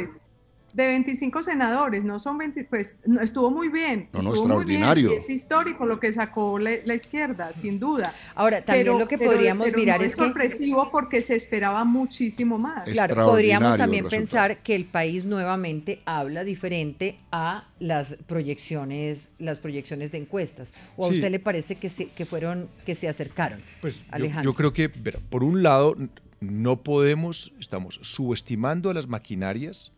[0.77, 4.11] de 25 senadores, no son 20, pues no, estuvo muy bien.
[4.13, 5.13] No, estuvo extraordinario.
[5.13, 8.13] es histórico lo que sacó la, izquierda, sin duda.
[8.35, 12.87] Ahora, también lo que podríamos mirar es, es sorpresivo porque se esperaba muchísimo más.
[12.91, 20.13] Claro, podríamos también pensar que el país nuevamente habla diferente a las proyecciones, las proyecciones
[20.13, 20.75] de encuestas.
[20.99, 23.61] ¿O a usted le parece que se, que fueron, que se acercaron?
[23.81, 24.51] Pues Alejandro?
[24.51, 25.97] yo creo que, por un lado,
[26.41, 29.93] no podemos, estamos subestimando a las maquinarias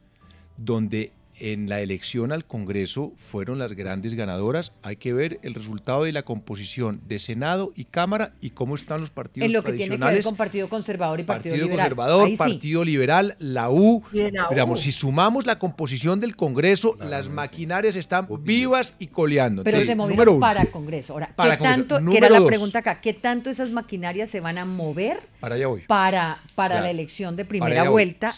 [0.58, 4.72] donde en la elección al Congreso fueron las grandes ganadoras.
[4.82, 9.00] Hay que ver el resultado de la composición de Senado y Cámara y cómo están
[9.00, 12.36] los partidos En lo que tiene que ver con Partido Conservador y Partido, Partido Conservador,
[12.36, 14.02] Partido Liberal, la U.
[14.12, 19.64] Digamos, si sumamos la composición del Congreso, las maquinarias están vivas y coleando.
[19.64, 21.14] Pero se movieron para Congreso.
[21.14, 24.64] Ahora, ¿qué tanto, que era la pregunta acá, ¿qué tanto esas maquinarias se van a
[24.64, 25.82] mover para, allá voy.
[25.82, 28.30] para, para la elección de primera vuelta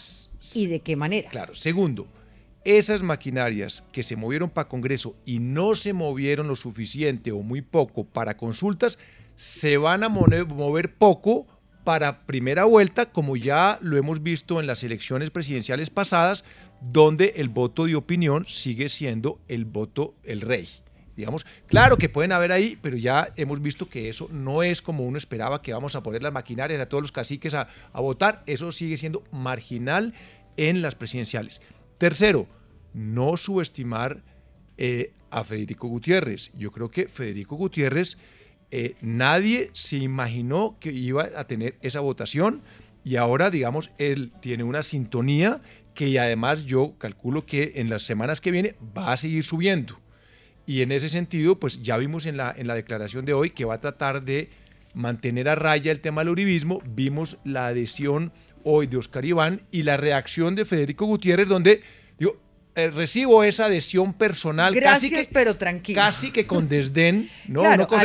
[0.53, 1.29] y de qué manera?
[1.29, 2.07] Claro, segundo,
[2.63, 7.61] esas maquinarias que se movieron para Congreso y no se movieron lo suficiente o muy
[7.61, 8.99] poco para consultas,
[9.35, 11.47] se van a mover poco
[11.83, 16.43] para primera vuelta, como ya lo hemos visto en las elecciones presidenciales pasadas,
[16.81, 20.67] donde el voto de opinión sigue siendo el voto el rey.
[21.15, 25.05] Digamos, claro que pueden haber ahí, pero ya hemos visto que eso no es como
[25.05, 28.43] uno esperaba, que vamos a poner las maquinarias a todos los caciques a, a votar,
[28.45, 30.13] eso sigue siendo marginal
[30.57, 31.61] en las presidenciales.
[31.97, 32.47] Tercero,
[32.93, 34.23] no subestimar
[34.77, 36.51] eh, a Federico Gutiérrez.
[36.57, 38.17] Yo creo que Federico Gutiérrez,
[38.71, 42.61] eh, nadie se imaginó que iba a tener esa votación
[43.03, 45.61] y ahora, digamos, él tiene una sintonía
[45.93, 49.99] que además yo calculo que en las semanas que viene va a seguir subiendo.
[50.65, 53.65] Y en ese sentido, pues ya vimos en la, en la declaración de hoy que
[53.65, 54.49] va a tratar de
[54.93, 56.81] mantener a raya el tema del uribismo.
[56.85, 58.31] Vimos la adhesión
[58.63, 61.81] hoy de Oscar Iván y la reacción de Federico Gutiérrez, donde
[62.17, 62.37] digo,
[62.75, 67.75] eh, recibo esa adhesión personal Gracias, casi que pero tranquilo casi que con desdén no
[67.75, 68.01] no como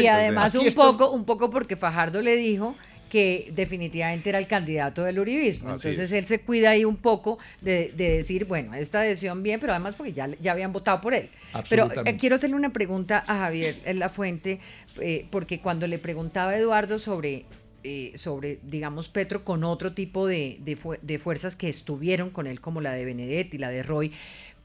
[0.00, 2.74] y además un poco un poco porque Fajardo le dijo
[3.14, 5.70] que definitivamente era el candidato del uribismo.
[5.70, 9.94] Entonces él se cuida ahí un poco de, decir, bueno, esta adhesión bien, pero además
[9.94, 11.28] porque ya, ya habían votado por él.
[11.70, 14.58] Pero eh, quiero hacerle una pregunta a Javier en la fuente,
[15.00, 17.44] eh, porque cuando le preguntaba a Eduardo sobre
[17.84, 22.80] eh, sobre, digamos, Petro con otro tipo de, de, fuerzas que estuvieron con él, como
[22.80, 24.10] la de Benedetti, la de Roy.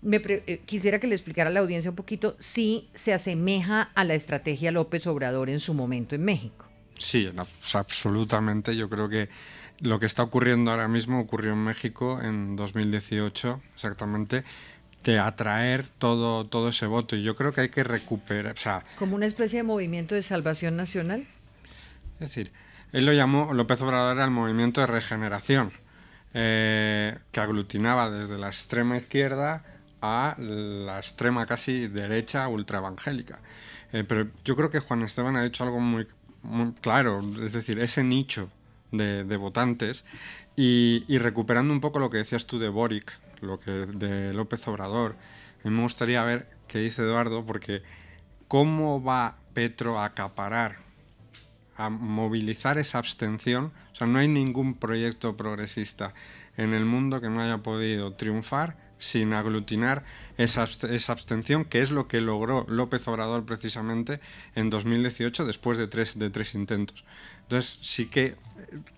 [0.01, 4.05] Me eh, quisiera que le explicara a la audiencia un poquito si se asemeja a
[4.05, 6.68] la estrategia López Obrador en su momento en México.
[6.99, 7.31] Sí,
[7.73, 8.75] absolutamente.
[8.75, 9.29] Yo creo que
[9.79, 14.43] lo que está ocurriendo ahora mismo ocurrió en México en 2018, exactamente
[15.03, 17.15] de atraer todo, todo ese voto.
[17.15, 18.55] Y yo creo que hay que recuperar.
[18.97, 21.25] Como una especie de movimiento de salvación nacional.
[22.15, 22.51] Es decir,
[22.91, 25.71] él lo llamó, López Obrador, el movimiento de regeneración,
[26.33, 29.63] eh, que aglutinaba desde la extrema izquierda
[30.01, 33.39] a la extrema casi derecha ultraevangélica.
[33.91, 36.07] Eh, pero yo creo que Juan Esteban ha dicho algo muy,
[36.81, 38.49] claro, es decir, ese nicho
[38.91, 40.05] de, votantes
[40.55, 45.15] y, recuperando un poco lo que decías tú de Boric, lo que de López Obrador,
[45.63, 47.81] me gustaría ver qué dice Eduardo, porque
[48.47, 50.77] cómo va Petro a acaparar
[51.75, 53.71] a movilizar esa abstención.
[53.93, 56.13] O sea, no hay ningún proyecto progresista
[56.57, 60.03] en el mundo que no haya podido triunfar sin aglutinar
[60.37, 64.19] esa, abstención, que es lo que logró López Obrador precisamente
[64.53, 67.03] en 2018 después de tres, de tres intentos.
[67.43, 68.35] Entonces sí que eh,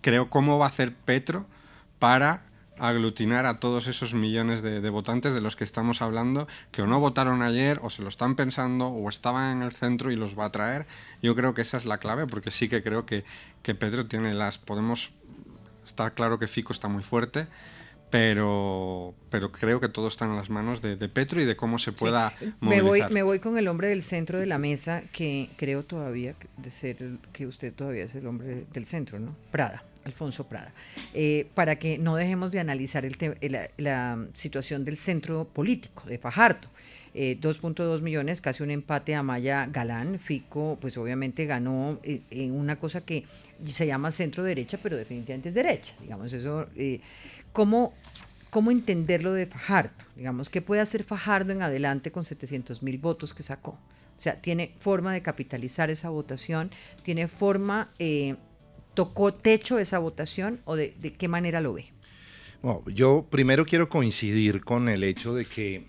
[0.01, 1.45] creo cómo va a hacer Petro
[1.99, 2.43] para
[2.79, 6.99] aglutinar a todos esos millones de, votantes de los que estamos hablando, que o no
[6.99, 10.45] votaron ayer, o se lo están pensando, o estaban en el centro y los va
[10.45, 10.87] a traer.
[11.21, 13.23] Yo creo que esa es la clave, porque sí que creo que,
[13.61, 14.57] que Pedro tiene las...
[14.57, 15.11] Podemos...
[15.85, 17.47] Está claro que Fico está muy fuerte,
[18.11, 21.91] pero, pero creo que todo está en las manos de, Petro y de cómo se
[21.91, 22.61] pueda movilizar.
[22.61, 26.35] Me voy, me voy con el hombre del centro de la mesa, que creo todavía
[26.57, 26.97] de ser
[27.33, 29.35] que usted todavía es el hombre del centro, ¿no?
[29.49, 29.83] Prada.
[30.03, 30.73] Alfonso Prada,
[31.13, 33.17] eh, para que no dejemos de analizar el
[33.77, 36.67] la, situación del centro político de Fajardo.
[37.13, 40.17] 2.2 eh, millones, casi un empate a Maya Galán.
[40.17, 43.25] Fico, pues obviamente ganó eh, en una cosa que
[43.65, 45.93] se llama centro derecha, pero definitivamente es derecha.
[46.01, 46.67] Digamos, eso,
[47.53, 47.93] ¿cómo,
[48.49, 49.91] ¿cómo entenderlo de Fajardo?
[50.15, 53.71] Digamos, ¿qué puede hacer Fajardo en adelante con 700 mil votos que sacó?
[54.17, 56.69] O sea, tiene forma de capitalizar esa votación,
[57.03, 57.89] tiene forma
[58.93, 61.85] ¿Tocó techo esa votación o de, qué manera lo ve?
[62.93, 65.87] yo primero quiero coincidir con el hecho de que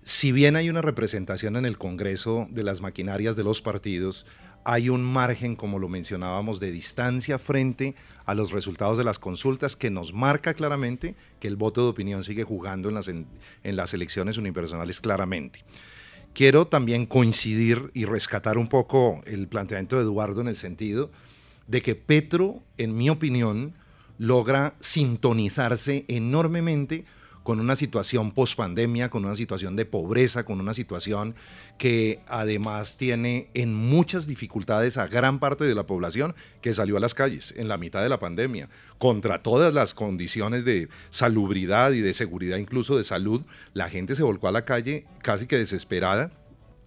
[0.00, 4.24] si bien hay una representación en el Congreso de las maquinarias de los partidos,
[4.68, 9.76] hay un margen, como lo mencionábamos, de distancia frente a los resultados de las consultas
[9.76, 13.26] que nos marca claramente que el voto de opinión sigue jugando en las, en
[13.62, 15.64] las elecciones unipersonales claramente.
[16.34, 21.12] Quiero también coincidir y rescatar un poco el planteamiento de Eduardo en el sentido
[21.68, 23.72] de que Petro, en mi opinión,
[24.18, 27.04] logra sintonizarse enormemente
[27.46, 31.36] con una situación post-pandemia, con una situación de pobreza, con una situación
[31.78, 37.00] que además tiene en muchas dificultades a gran parte de la población que salió a
[37.00, 42.00] las calles en la mitad de la pandemia, contra todas las condiciones de salubridad y
[42.00, 43.44] de seguridad, incluso de salud.
[43.74, 46.32] La gente se volcó a la calle casi que desesperada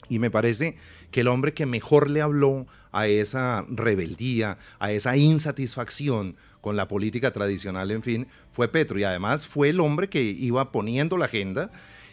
[0.09, 0.75] y me parece
[1.11, 6.87] que el hombre que mejor le habló a esa rebeldía, a esa insatisfacción con la
[6.87, 8.99] política tradicional, en fin, fue Petro.
[8.99, 11.71] Y además fue el hombre que iba poniendo la agenda,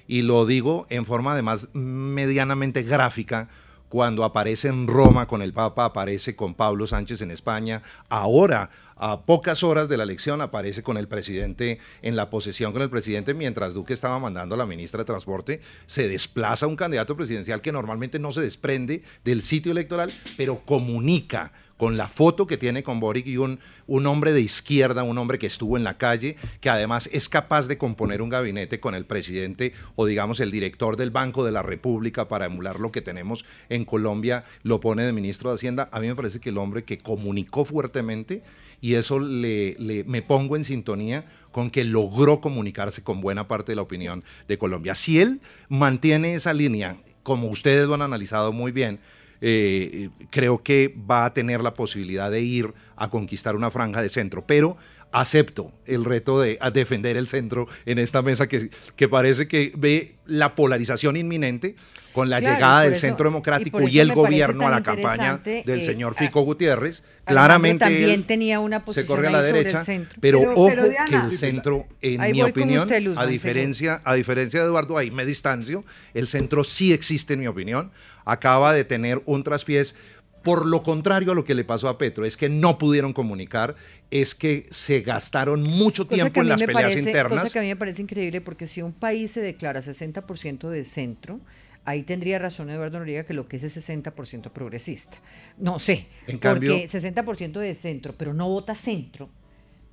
[0.09, 3.49] y lo digo en forma además medianamente gráfica,
[3.89, 9.23] cuando aparece en Roma con el Papa, aparece con Pablo Sánchez en España, ahora a
[9.23, 13.35] pocas horas de la elección aparece con el presidente en la posesión con el presidente
[13.35, 17.73] mientras Duque estaba mandando a la ministra de Transporte, se desplaza un candidato presidencial que
[17.73, 23.01] normalmente no se desprende del sitio electoral, pero comunica con la foto que tiene con
[23.01, 26.71] Boric y un, un hombre de izquierda, un hombre que estuvo en la calle, que
[26.71, 31.11] además es capaz de componer un gabinete con el presidente o digamos el director del
[31.11, 35.51] Banco de la República para emular lo que tenemos en Colombia, lo pone de ministro
[35.51, 35.89] de Hacienda.
[35.93, 38.43] A mí me parece que el hombre que comunicó fuertemente
[38.81, 43.77] y eso le, me pongo en sintonía con que logró comunicarse con buena parte de
[43.77, 44.95] la opinión de Colombia.
[44.95, 49.01] Si él mantiene esa línea, como ustedes lo han analizado muy bien,
[49.41, 54.09] eh, creo que va a tener la posibilidad de ir a conquistar una franja de
[54.09, 54.77] centro, pero
[55.13, 60.17] acepto el reto de defender el centro en esta mesa que, que parece que ve
[60.27, 61.77] la polarización inminente
[62.17, 66.41] con la llegada del Centro Democrático y, el gobierno a la campaña del señor Fico
[66.41, 67.05] Gutiérrez.
[67.27, 69.85] Claramente también tenía una se corre a la derecha,
[70.19, 70.71] pero, ojo
[71.07, 75.85] que el centro, en mi opinión, a diferencia, a diferencia de Eduardo, ahí me distancio,
[76.15, 77.91] el centro sí existe en mi opinión,
[78.25, 79.95] acaba de tener un traspiés.
[80.43, 83.75] Por lo contrario a lo que le pasó a Petro, es que no pudieron comunicar,
[84.11, 87.43] es que se gastaron mucho tiempo en las peleas internas.
[87.43, 90.85] Cosa que a mí me parece increíble porque si un país se declara 60% de
[90.85, 91.41] centro,
[91.87, 95.17] ahí tendría razón Eduardo Noriega que lo que es es 60% progresista.
[95.57, 99.31] No sé, en porque 60% de centro, pero no vota centro.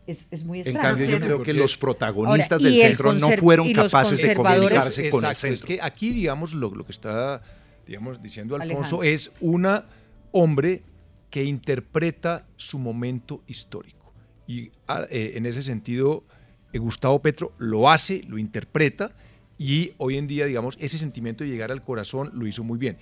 [0.06, 0.80] Es, muy extraño.
[0.80, 5.24] En cambio, yo creo que los protagonistas del centro no fueron capaces de comunicarse con
[5.24, 5.54] el centro.
[5.54, 7.42] Es que aquí, digamos, lo, que está
[7.88, 9.68] digamos, diciendo Alfonso es un
[10.32, 10.84] hombre
[11.30, 14.14] que interpreta su momento histórico.
[14.46, 16.26] Y ah, eh, en ese sentido,
[16.74, 19.16] eh, Gustavo Petro lo hace, lo interpreta,
[19.64, 22.98] y hoy en día, digamos, ese sentimiento de llegar al corazón lo hizo muy bien.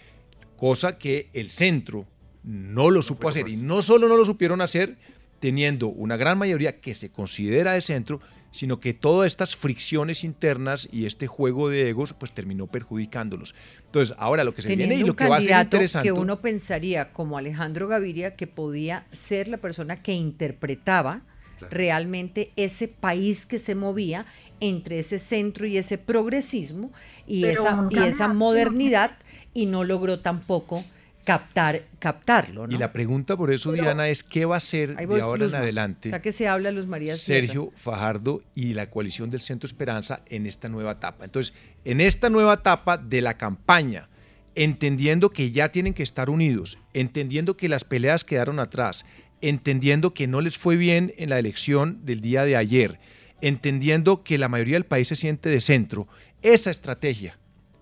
[0.58, 2.06] Cosa que el centro
[2.44, 3.48] no lo supo hacer.
[3.50, 4.96] Y no solo no lo supieron hacer,
[5.40, 10.88] teniendo una gran mayoría que se considera de centro, sino que todas estas fricciones internas
[10.92, 13.56] y este juego de egos pues terminó perjudicándolos.
[13.88, 16.42] Entonces, ahora lo que se viene y lo que va a ser interesante que uno
[16.42, 21.24] pensaría como Alejandro Gaviria que podía ser la persona que interpretaba
[21.72, 24.26] realmente ese país que se movía
[24.62, 26.92] entre ese centro y ese progresismo
[27.28, 29.18] y, esa, y esa modernidad
[29.54, 30.84] y no logró tampoco
[31.24, 32.66] captar, captarlo.
[32.70, 36.12] Y la pregunta por eso, Diana, es qué va a hacer de ahora en adelante
[36.22, 40.70] que se habla, Luz María Sergio Fajardo y la coalición del Centro Esperanza en esta
[40.70, 41.26] nueva etapa.
[41.26, 41.54] Entonces,
[41.86, 44.08] en esta nueva etapa de la campaña,
[44.56, 49.06] entendiendo que ya tienen que estar unidos, entendiendo que las peleas quedaron atrás,
[49.42, 53.00] entendiendo que no les fue bien en la elección del día de ayer,
[53.42, 56.08] entendiendo que la mayoría del país se siente de centro,
[56.42, 57.38] esa estrategia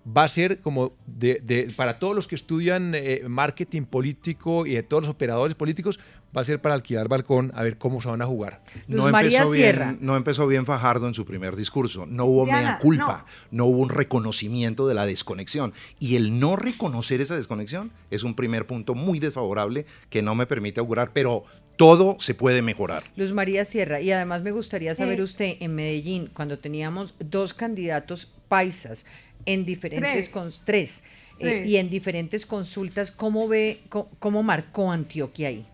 [0.06, 4.82] va a ser como de, para todos los que estudian eh, marketing político y de
[4.82, 6.00] todos los operadores políticos,
[6.36, 8.62] va a ser para alquilar balcón a ver cómo se van a jugar.
[8.86, 13.26] no empezó, bien, no empezó bien Fajardo en su primer discurso, no hubo mea culpa,
[13.50, 13.66] no.
[13.66, 15.72] hubo un reconocimiento de la desconexión.
[15.98, 20.46] Y el no reconocer esa desconexión es un primer punto muy desfavorable que no me
[20.46, 21.44] permite augurar, pero
[21.80, 23.04] todo se puede mejorar.
[23.16, 28.26] Luz María Sierra, y además me gustaría saber usted en Medellín, cuando teníamos dos candidatos
[28.48, 29.06] paisas,
[29.46, 31.02] en diferentes tres.
[31.38, 35.66] Eh, y en diferentes consultas, ¿cómo ve, cómo, marcó Antioquia ahí?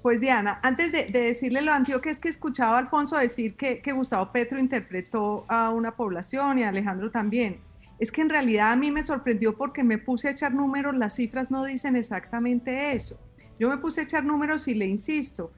[0.00, 3.90] Pues Diana, antes de, decirle lo Antioquia es que escuchaba a Alfonso decir que, que,
[3.90, 7.58] Gustavo Petro interpretó a una población y a Alejandro también.
[7.98, 11.16] Es que en realidad a mí me sorprendió porque me puse a echar números, las
[11.16, 13.18] cifras no dicen exactamente eso.
[13.60, 15.52] Yo me puse a echar números y le insisto,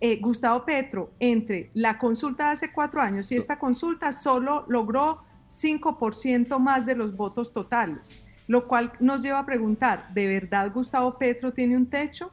[0.00, 5.22] eh, Gustavo Petro, entre la consulta de hace cuatro años y esta consulta, solo logró
[5.48, 11.16] 5% más de los votos totales, lo cual nos lleva a preguntar, ¿de verdad Gustavo
[11.16, 12.32] Petro tiene un techo?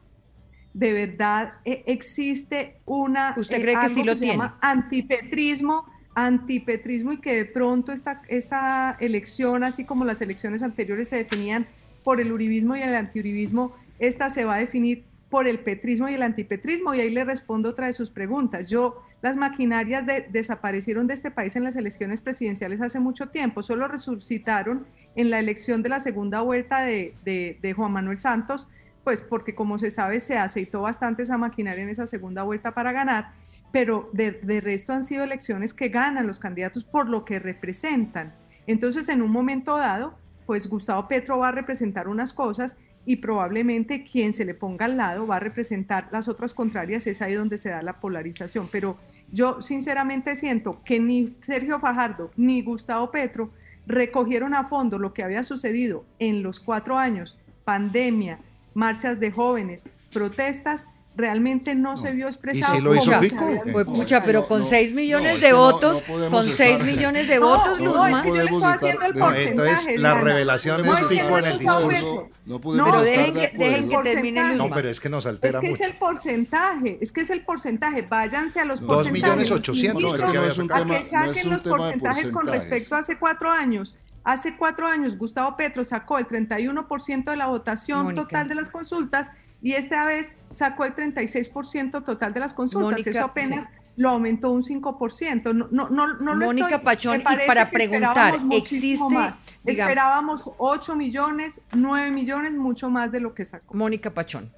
[0.74, 7.20] ¿De verdad eh, existe una ¿Usted cree que, sí lo se llama antipetrismo, antipetrismo y
[7.20, 11.68] que de pronto esta, esta elección, así como las elecciones anteriores se definían
[12.02, 16.12] por el uribismo y el antiuribismo, esta se va a definir por el petrismo y
[16.12, 16.94] el antipetrismo?
[16.94, 18.66] Y ahí le respondo otra de sus preguntas.
[18.66, 23.88] Yo las maquinarias desaparecieron de este país en las elecciones presidenciales hace mucho tiempo, solo
[23.88, 28.68] resucitaron en la elección de la segunda vuelta de, de Juan Manuel Santos,
[29.04, 32.92] pues porque como se sabe se aceitó bastante esa maquinaria en esa segunda vuelta para
[32.92, 33.32] ganar,
[33.72, 38.34] pero de, de, resto han sido elecciones que ganan los candidatos por lo que representan.
[38.66, 44.04] Entonces, en un momento dado, pues Gustavo Petro va a representar unas cosas y probablemente
[44.04, 47.58] quien se le ponga al lado va a representar las otras contrarias, es ahí donde
[47.58, 48.68] se da la polarización.
[48.70, 48.96] Pero
[49.30, 53.50] yo sinceramente siento que ni Sergio Fajardo ni Gustavo Petro
[53.86, 58.38] recogieron a fondo lo que había sucedido en los cuatro años, pandemia,
[58.74, 62.74] marchas de jóvenes, protestas, realmente no, se vio expresado.
[62.74, 63.62] ¿Y si lo hizo Fico?
[63.70, 68.18] Pues pucha, pero con 6 millones de votos, con 6 millones de votos, No, es
[68.18, 69.48] que yo le estoy haciendo el porcentaje.
[69.48, 72.28] Entonces, la revelación es Fico en el discurso.
[72.44, 75.72] No pero dejen que, dejen que termine No, pero es que nos altera mucho.
[75.72, 78.02] Es que es el porcentaje, es que es el porcentaje.
[78.02, 79.22] Váyanse a los porcentajes.
[79.22, 80.02] 2 millones 800.
[80.02, 82.98] No, es que no es un tema, a que saquen los porcentajes con respecto a
[82.98, 83.96] hace cuatro años.
[84.24, 89.32] Hace cuatro años Gustavo Petro sacó el 31% de la votación total de las consultas
[89.62, 93.06] y esta vez sacó el 36% total de las consultas.
[93.06, 95.54] Eso apenas lo aumentó un 5%.
[95.54, 99.04] No, no, no, no lo Mónica Pachón, y para preguntar, ¿existe?
[99.08, 99.36] Más.
[99.64, 103.74] Esperábamos 8 millones, 9 millones, mucho más de lo que sacó.
[103.76, 104.52] Mónica Pachón.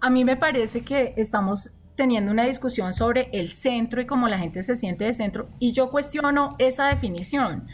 [0.00, 4.38] A mí me parece que estamos teniendo una discusión sobre el centro y cómo la
[4.38, 7.68] gente se siente de centro, y yo cuestiono esa definición.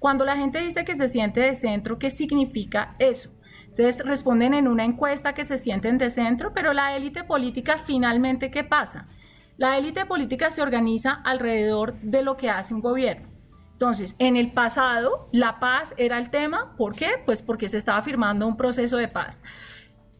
[0.00, 3.30] Cuando la gente dice que se siente de centro, ¿qué significa eso?
[3.74, 8.50] Entonces responden en una encuesta que se sienten de centro, pero la élite política finalmente,
[8.50, 9.08] ¿qué pasa?
[9.56, 13.30] La élite política se organiza alrededor de lo que hace un gobierno.
[13.72, 16.74] Entonces, en el pasado, la paz era el tema.
[16.76, 17.12] ¿Por qué?
[17.24, 19.42] Pues porque se estaba firmando un proceso de paz.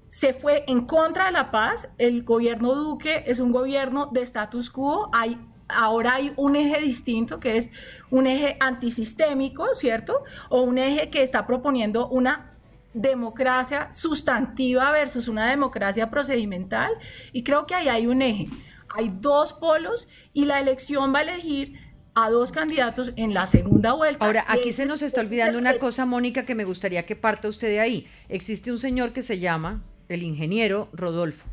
[0.09, 1.93] Se fue en contra de la paz.
[1.99, 5.11] El gobierno Duque es un gobierno de status quo.
[5.69, 7.71] Ahora hay un eje distinto que es
[8.11, 10.25] un eje antisistémico, ¿cierto?
[10.49, 12.52] O un eje que está proponiendo una
[12.95, 16.93] democracia sustantiva versus una democracia procedimental.
[17.33, 18.49] Y creo que ahí hay un eje.
[18.95, 21.79] Hay dos polos y la elección va a elegir
[22.15, 24.25] a dos candidatos en la segunda vuelta.
[24.25, 27.69] Ahora, aquí se nos está olvidando una cosa, Mónica, que me gustaría que parta usted
[27.69, 28.07] de ahí.
[28.29, 31.49] Existe un señor que se llama el ingeniero Rodolfo.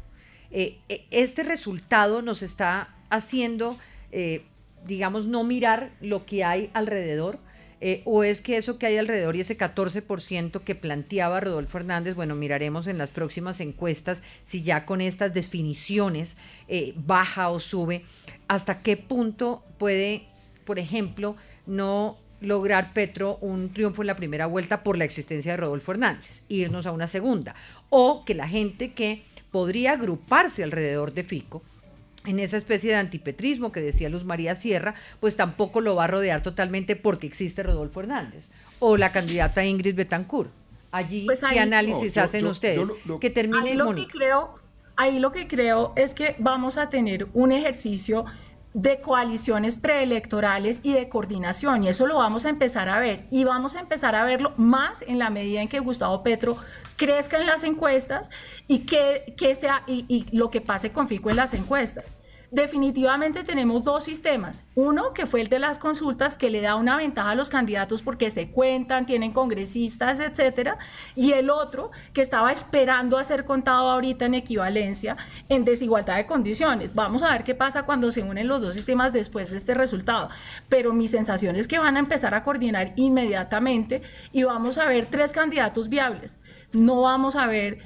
[0.51, 3.77] Eh, eh, este resultado nos está haciendo,
[4.11, 4.43] eh,
[4.85, 7.39] digamos, no mirar lo que hay alrededor,
[7.82, 12.13] eh, ¿O es que eso que hay alrededor y ese 14% que planteaba Rodolfo Hernández,
[12.15, 18.03] bueno, miraremos en las próximas encuestas si ya con estas definiciones eh, baja o sube,
[18.49, 20.23] hasta qué punto puede,
[20.65, 25.57] por ejemplo, no lograr Petro un triunfo en la primera vuelta por la existencia de
[25.57, 27.55] Rodolfo Hernández, irnos a una segunda,
[27.89, 31.63] o que la gente que podría agruparse alrededor de Fico,
[32.30, 36.07] en esa especie de antipetrismo que decía Luz María Sierra, pues tampoco lo va a
[36.07, 38.49] rodear totalmente porque existe Rodolfo Hernández
[38.80, 40.51] o la candidata Ingrid Betancourt.
[40.91, 42.91] Allí, pues ¿qué análisis hacen ustedes?
[43.19, 44.59] que termine ahí lo que creo,
[44.95, 48.25] ahí lo que creo es que vamos a tener un ejercicio
[48.73, 53.43] de coaliciones preelectorales y de coordinación, y eso lo vamos a empezar a ver, y
[53.43, 56.57] vamos a empezar a verlo más en la medida en que Gustavo Petro
[56.95, 58.30] crezca en las encuestas
[58.67, 62.05] y que, que sea, y, y lo que pase con Fico en las encuestas
[62.51, 64.65] definitivamente tenemos dos sistemas.
[64.75, 68.01] Uno, que fue el de las consultas, que le da una ventaja a los candidatos
[68.01, 70.77] porque se cuentan, tienen congresistas, etcétera.
[71.15, 76.25] Y el otro, que estaba esperando a ser contado ahorita en equivalencia, en desigualdad de
[76.25, 76.95] condiciones.
[76.95, 80.29] Vamos a ver qué pasa cuando se unen los dos sistemas después de este resultado.
[80.69, 85.07] Pero mi sensación es que van a empezar a coordinar inmediatamente y vamos a ver
[85.09, 86.37] tres candidatos viables.
[86.71, 87.79] No vamos a ver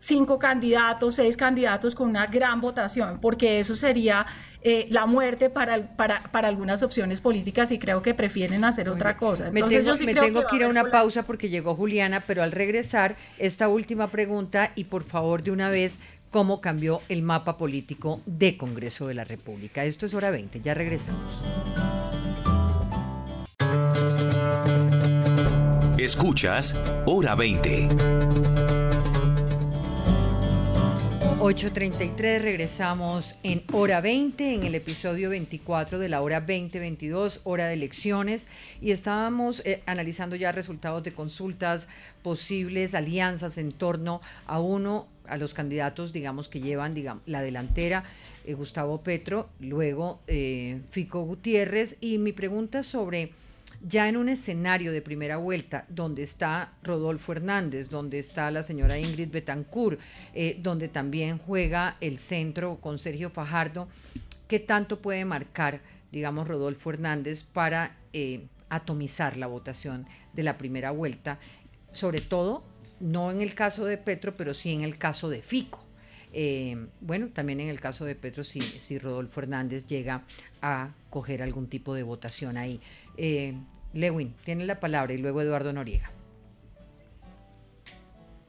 [0.00, 4.26] cinco candidatos, seis candidatos con una gran votación, porque eso sería
[4.62, 9.16] eh, la muerte para, para, para, algunas opciones políticas y creo que prefieren hacer otra
[9.16, 9.50] cosa.
[9.50, 13.16] me tengo, me tengo que, ir a una pausa porque llegó Juliana, pero al regresar,
[13.38, 18.56] esta última pregunta y por favor de una vez, ¿cómo cambió el mapa político de
[18.56, 19.84] Congreso de la República?
[19.84, 21.42] Esto es hora 20, ya regresamos.
[25.98, 28.57] Escuchas Hora 20.
[31.40, 37.74] 8.33, regresamos en hora 20, en el episodio 24 de la hora 2022, hora de
[37.74, 38.48] elecciones,
[38.80, 41.86] y estábamos eh, analizando ya resultados de consultas,
[42.24, 48.02] posibles alianzas en torno a uno, a los candidatos, digamos, que llevan digamos, la delantera,
[48.44, 53.30] eh, Gustavo Petro, luego eh, Fico Gutiérrez, y mi pregunta sobre
[53.80, 58.98] ya en un escenario de primera vuelta, donde está Rodolfo Hernández, donde está la señora
[58.98, 60.00] Ingrid Betancourt,
[60.34, 63.88] eh, donde también juega el centro con Sergio Fajardo,
[64.48, 70.90] ¿qué tanto puede marcar, digamos, Rodolfo Hernández para eh, atomizar la votación de la primera
[70.90, 71.38] vuelta?
[71.92, 72.64] Sobre todo,
[73.00, 75.87] no en el caso de Petro, pero sí en el caso de Fico.
[76.32, 80.22] Eh, bueno, también en el caso de Petro, si, si Rodolfo Hernández llega
[80.62, 82.80] a coger algún tipo de votación ahí.
[83.16, 83.54] Eh,
[83.94, 86.10] Lewin, tiene la palabra y luego Eduardo Noriega.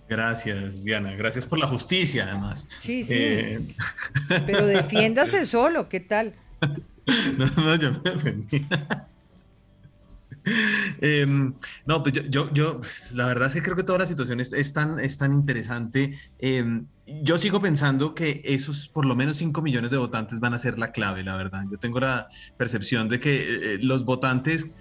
[0.10, 1.16] Gracias, Diana.
[1.16, 2.68] Gracias por la justicia, además.
[2.82, 3.14] Sí, sí.
[3.16, 3.62] Eh,
[4.46, 6.34] Pero defiéndase solo, ¿qué tal?
[7.38, 8.66] no, no, yo me defendí.
[11.02, 11.54] Em,
[11.86, 12.80] no, pues yo, yo,
[13.14, 16.18] la verdad es que creo que toda la situación es, tan, es tan interesante.
[16.40, 20.60] Em, yo sigo pensando que esos por lo menos 5 millones de votantes van a
[20.60, 21.64] ser la clave, la verdad.
[21.72, 22.28] Yo tengo la
[22.58, 24.74] percepción de que eh, los votantes,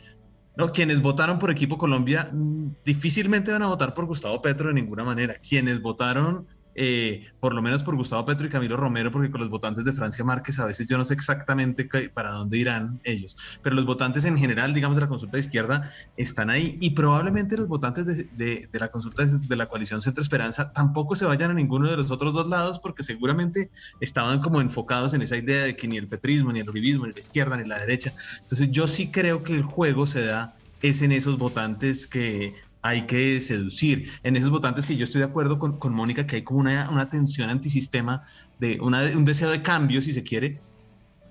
[0.57, 4.75] no, quienes votaron por Equipo Colombia, mm, difícilmente van a votar por Gustavo Petro de
[4.75, 5.37] ninguna manera.
[5.37, 6.47] Quienes votaron
[6.81, 9.93] eh, por lo menos por Gustavo Petro y Camilo Romero, porque con los votantes de
[9.93, 14.25] Francia Márquez a veces yo no sé exactamente para dónde irán ellos, pero los votantes
[14.25, 18.69] en general, digamos, de la consulta de izquierda están ahí y probablemente los votantes de,
[18.73, 22.33] la consulta de la coalición Centro Esperanza tampoco se vayan a ninguno de los otros
[22.33, 26.53] dos lados porque seguramente estaban como enfocados en esa idea de que ni el petrismo,
[26.53, 28.15] ni el uribismo, ni la izquierda, ni la derecha.
[28.39, 33.03] Entonces yo sí creo que el juego se da es en esos votantes que hay
[33.03, 34.11] que seducir.
[34.23, 36.89] En esos votantes que yo estoy de acuerdo con, con Mónica, que hay como una,
[36.91, 38.25] una tensión antisistema,
[38.59, 40.61] de un deseo de cambio, si se quiere,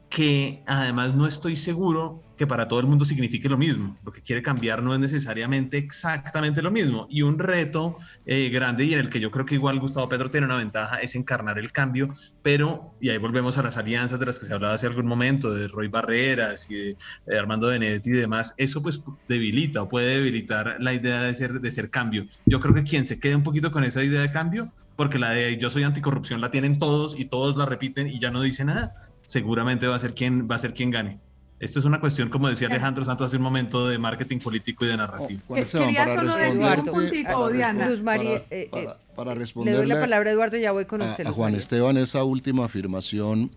[0.10, 3.98] que además no estoy seguro que para todo el mundo signifique lo mismo.
[4.06, 7.08] Lo que quiere cambiar no es necesariamente exactamente lo mismo.
[7.10, 10.30] Y un reto eh, grande y en el que yo creo que igual Gustavo Pedro
[10.30, 12.10] tiene una ventaja es encarnar el cambio,
[12.44, 15.54] pero, y ahí volvemos a las alianzas de las que se hablaba hace algún momento,
[15.54, 16.98] de Roy Barreras y de,
[17.38, 21.72] Armando Benedetti y demás, eso pues debilita o puede debilitar la idea de ser, de
[21.72, 22.28] ser cambio.
[22.46, 25.32] Yo creo que quien se quede un poquito con esa idea de cambio, porque la
[25.32, 28.64] de yo soy anticorrupción la tienen todos y todos la repiten y ya no dice
[28.66, 31.20] nada, seguramente va a ser quien, va a ser quien gane.
[31.60, 34.90] Esto es una cuestión, como decía Alejandro Santos hace un momento, de marketing político y
[34.90, 35.42] de narrativa.
[35.48, 37.90] Oh, quería solo decir un puntito, Diana.
[37.90, 39.74] Luz María, eh, eh, para, responder.
[39.74, 41.26] Le doy la palabra a Eduardo y ya voy con usted.
[41.26, 43.50] A Juan Esteban, esa última afirmación,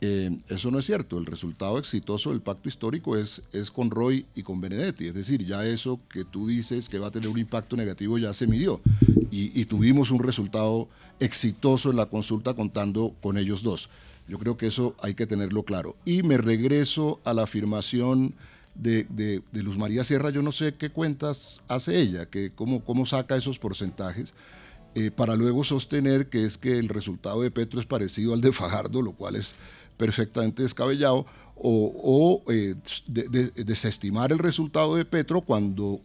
[0.00, 1.16] eh, eso no es cierto.
[1.16, 5.06] El resultado exitoso del pacto histórico es, es con Roy y con Benedetti.
[5.06, 8.34] Es decir, ya eso que tú dices que va a tener un impacto negativo ya
[8.34, 8.80] se midió.
[9.30, 10.88] Y, y tuvimos un resultado
[11.20, 13.90] exitoso en la consulta contando con ellos dos.
[14.28, 15.96] Yo creo que eso hay que tenerlo claro.
[16.04, 18.34] Y me regreso a la afirmación
[18.74, 23.36] de, Luz María Sierra, yo no sé qué cuentas hace ella, que cómo, cómo saca
[23.36, 24.34] esos porcentajes,
[24.94, 28.52] eh, para luego sostener que es que el resultado de Petro es parecido al de
[28.52, 29.52] Fajardo, lo cual es
[29.96, 31.26] perfectamente descabellado,
[31.60, 32.76] o, eh,
[33.06, 36.00] desestimar el resultado de Petro cuando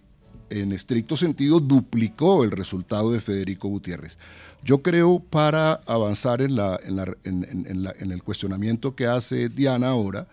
[0.49, 4.17] en estricto sentido duplicó el resultado de Federico Gutiérrez.
[4.63, 10.27] Yo creo, para avanzar en, la, en, el cuestionamiento que hace Diana ahora,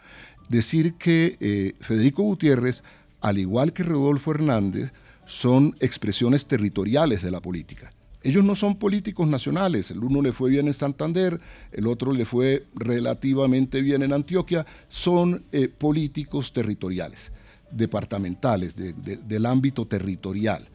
[0.49, 2.85] decir que eh, Federico Gutiérrez,
[3.21, 4.93] al igual que Rodolfo Hernández,
[5.27, 7.93] son expresiones territoriales de la política.
[8.23, 11.41] Ellos no son políticos nacionales, el uno le fue bien en Santander,
[11.73, 17.33] el otro le fue relativamente bien en Antioquia, son eh, políticos territoriales,
[17.71, 20.69] departamentales, del ámbito territorial.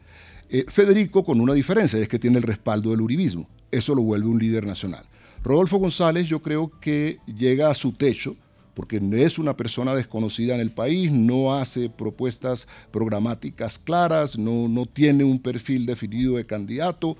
[0.48, 3.48] Eh, Federico con una diferencia, es que tiene el respaldo del uribismo.
[3.70, 5.04] Eso lo vuelve un líder nacional.
[5.42, 8.36] Rodolfo González yo creo que llega a su techo,
[8.74, 14.86] porque es una persona desconocida en el país, no hace propuestas programáticas claras, no, no
[14.86, 17.16] tiene un perfil definido de candidato,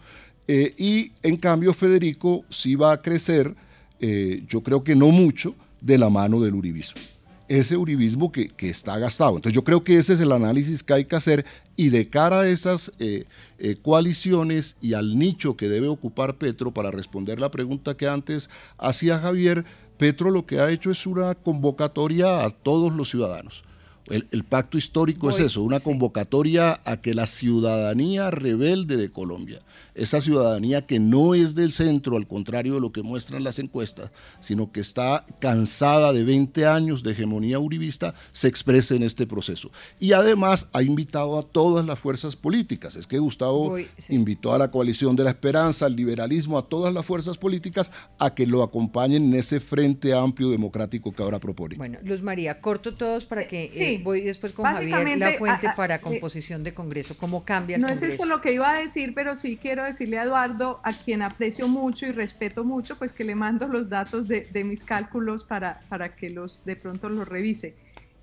[0.49, 3.55] eh, y en cambio Federico sí va a crecer,
[4.01, 7.01] eh, yo creo que no mucho, de la mano del uribismo
[7.49, 9.37] ese uribismo que, está gastado.
[9.37, 11.45] Entonces yo creo que ese es el análisis que hay que hacer
[11.77, 13.25] y de cara a esas eh,
[13.59, 18.49] eh, coaliciones y al nicho que debe ocupar Petro para responder la pregunta que antes
[18.79, 19.65] hacía Javier,
[19.99, 23.63] Petro lo que ha hecho es una convocatoria a todos los ciudadanos.
[24.09, 29.63] El, pacto histórico es eso, una convocatoria a que la ciudadanía rebelde de Colombia,
[29.95, 34.11] esa ciudadanía que no es del centro, al contrario de lo que muestran las encuestas,
[34.41, 39.71] sino que está cansada de 20 años de hegemonía uribista, se exprese en este proceso.
[39.99, 42.97] Y además ha invitado a todas las fuerzas políticas.
[42.97, 43.77] Es que Gustavo
[44.09, 48.35] invitó a la coalición de la esperanza, al liberalismo, a todas las fuerzas políticas a
[48.35, 51.77] que lo acompañen en ese frente amplio democrático que ahora propone.
[51.77, 56.01] Bueno, Luz María, corto todos para que eh, voy después con Javier La Fuente para
[56.01, 57.17] composición de Congreso.
[57.17, 60.19] ¿Cómo cambia el No es esto lo que iba a decir, pero sí quiero decirle
[60.19, 64.29] a Eduardo, a quien aprecio mucho y respeto mucho, pues que le mando los datos
[64.29, 67.75] de, mis cálculos para, para que los de pronto los revise.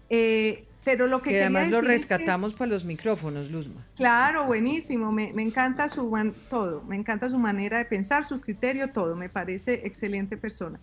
[0.09, 3.85] Eh, pero lo que, que además lo rescatamos para los micrófonos, Luzma.
[3.95, 5.11] Claro, buenísimo.
[5.11, 6.11] Me, me encanta su
[6.49, 9.15] todo, me encanta su manera de pensar, su criterio, todo.
[9.15, 10.79] Me parece excelente persona.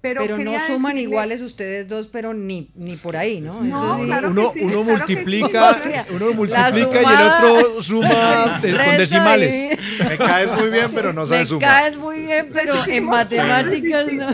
[0.00, 3.60] Pero, no suman iguales ustedes dos, pero ni, ni por ahí, ¿no?
[3.62, 5.76] no uno, uno, multiplica,
[6.10, 9.78] uno multiplica y el otro suma con decimales.
[9.98, 11.60] Me caes muy bien, pero no sabes sumar.
[11.60, 14.28] Me caes muy bien, pero en matemáticas no.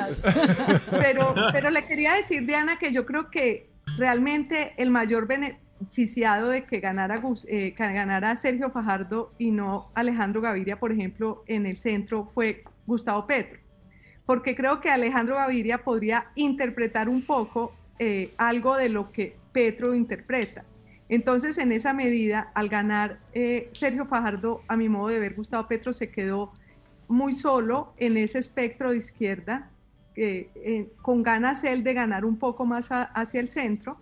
[0.90, 6.64] Pero, pero le quería decir, Diana, que yo creo que realmente el mayor beneficiado de
[6.64, 12.30] que ganara, eh, ganara Sergio Fajardo y no Alejandro Gaviria, por ejemplo, en el centro
[12.34, 13.61] fue Gustavo Petro
[14.27, 19.95] porque creo que Alejandro Gaviria podría interpretar un poco eh, algo de lo que Petro
[19.95, 20.64] interpreta.
[21.09, 25.68] Entonces, en esa medida, al ganar eh, Sergio Fajardo, a mi modo de ver, Gustavo
[25.68, 26.53] Petro se quedó
[27.09, 29.70] muy solo en ese espectro de izquierda,
[30.14, 33.99] eh, con ganas él de ganar un poco más hacia el centro,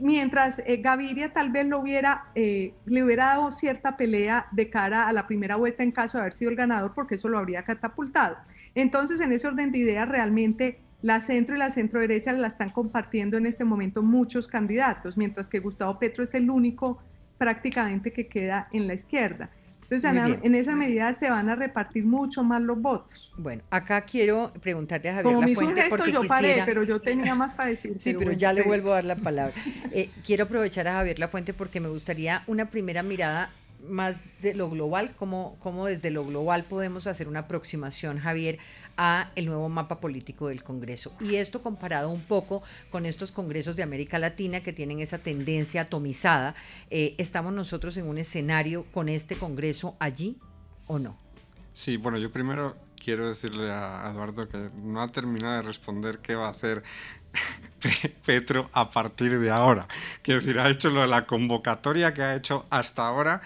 [0.00, 5.26] mientras Gaviria tal vez lo hubiera, le hubiera dado cierta pelea de cara a la
[5.26, 8.36] primera vuelta en caso de haber sido el ganador, porque eso lo habría catapultado.
[8.78, 12.70] Entonces, en ese orden de ideas, realmente la centro y la centro derecha la están
[12.70, 17.02] compartiendo en este momento muchos candidatos, mientras que Gustavo Petro es el único
[17.38, 19.50] prácticamente que queda en la izquierda.
[19.90, 23.32] Entonces, en, esa medida se van a repartir mucho más los votos.
[23.36, 27.00] Bueno, acá quiero preguntarle a Javier Como me hizo un gesto, yo paré, pero yo
[27.00, 27.96] tenía más para decir.
[27.98, 29.54] Sí, pero, ya le vuelvo a dar la palabra.
[29.90, 33.50] Eh, quiero aprovechar a Javier La Fuente porque me gustaría una primera mirada
[33.86, 35.56] más de lo global, cómo,
[35.86, 38.58] desde lo global podemos hacer una aproximación, Javier,
[38.96, 41.16] a el nuevo mapa político del Congreso.
[41.20, 45.82] Y esto comparado un poco con estos congresos de América Latina que tienen esa tendencia
[45.82, 46.54] atomizada,
[46.90, 50.36] eh, ¿estamos nosotros en un escenario con este Congreso allí
[50.86, 51.16] o no?
[51.72, 52.76] Sí, bueno, yo primero
[53.08, 56.82] quiero decirle a Eduardo que no ha terminado de responder qué va a hacer
[58.26, 59.86] Petro a partir de ahora.
[60.22, 63.40] Quiero decir, ha hecho lo de la convocatoria que ha hecho hasta ahora,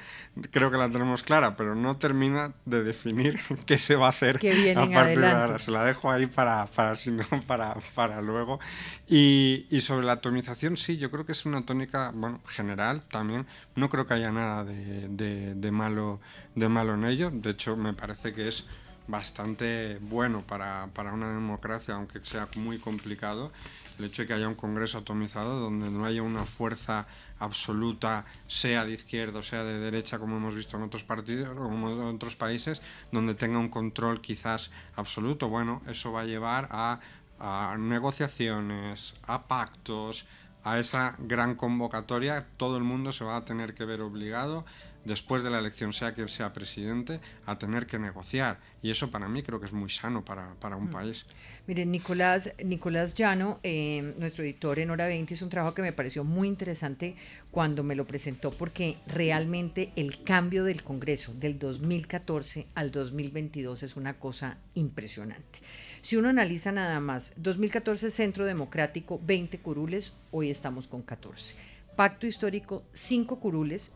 [0.51, 4.37] creo que la tenemos clara, pero no termina de definir qué se va a hacer
[4.37, 5.59] a partir de ahora.
[5.59, 6.95] Se la dejo ahí para, para,
[7.47, 8.59] para, para luego.
[9.07, 13.47] Y, y, sobre la atomización, sí, yo creo que es una tónica bueno, general también.
[13.76, 16.20] No creo que haya nada de, de, de malo,
[16.55, 17.30] de malo en ello.
[17.30, 18.64] De hecho, me parece que es
[19.07, 23.53] bastante bueno para, para, una democracia, aunque sea muy complicado,
[23.99, 27.07] el hecho de que haya un Congreso atomizado donde no haya una fuerza
[27.39, 31.67] absoluta, sea de izquierda o sea de derecha, como hemos visto en otros partidos o
[31.67, 32.81] en otros países,
[33.11, 35.49] donde tenga un control quizás absoluto.
[35.49, 37.01] Bueno, eso va a llevar a,
[37.39, 40.25] a negociaciones, a pactos,
[40.65, 42.47] a esa gran convocatoria.
[42.57, 44.65] Todo el mundo se va a tener que ver obligado
[45.05, 48.59] después de la elección, sea quien sea presidente, a tener que negociar.
[48.83, 50.91] Y eso para mí creo que es muy sano para, para un mm.
[50.91, 51.27] país.
[51.67, 55.93] Miren, Nicolás, Nicolás Llano, eh, nuestro editor en Hora 20, hizo un trabajo que me
[55.93, 57.17] pareció muy interesante
[57.51, 63.97] cuando me lo presentó, porque realmente el cambio del Congreso del 2014 al 2022 es
[63.97, 65.61] una cosa impresionante.
[66.03, 71.55] Si uno analiza nada más, 2014 Centro Democrático, 20 curules, hoy estamos con 14.
[71.95, 73.93] Pacto histórico, 5 curules,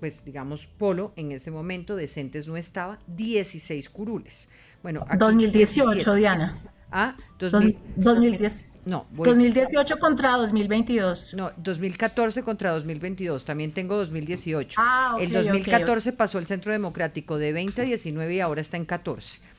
[0.00, 4.48] pues digamos, Polo en ese momento, Decentes no estaba, 16 curules.
[4.82, 6.58] Bueno, 2018, Diana.
[6.90, 8.64] Ah, 2010.
[8.86, 11.34] No, 2018 contra 2022.
[11.34, 13.44] No, 2014 contra 2022.
[13.44, 14.80] También tengo 2018.
[14.80, 18.86] Ah, el 2014 pasó el Centro Democrático de 20 a 19 y ahora está en
[18.86, 19.51] 14.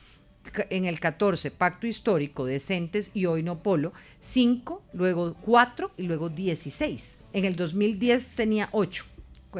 [0.70, 6.28] En el 14, Pacto Histórico, Decentes y hoy no Polo, 5, luego 4 y luego
[6.28, 7.16] 16.
[7.32, 9.04] En el 2010 tenía 8.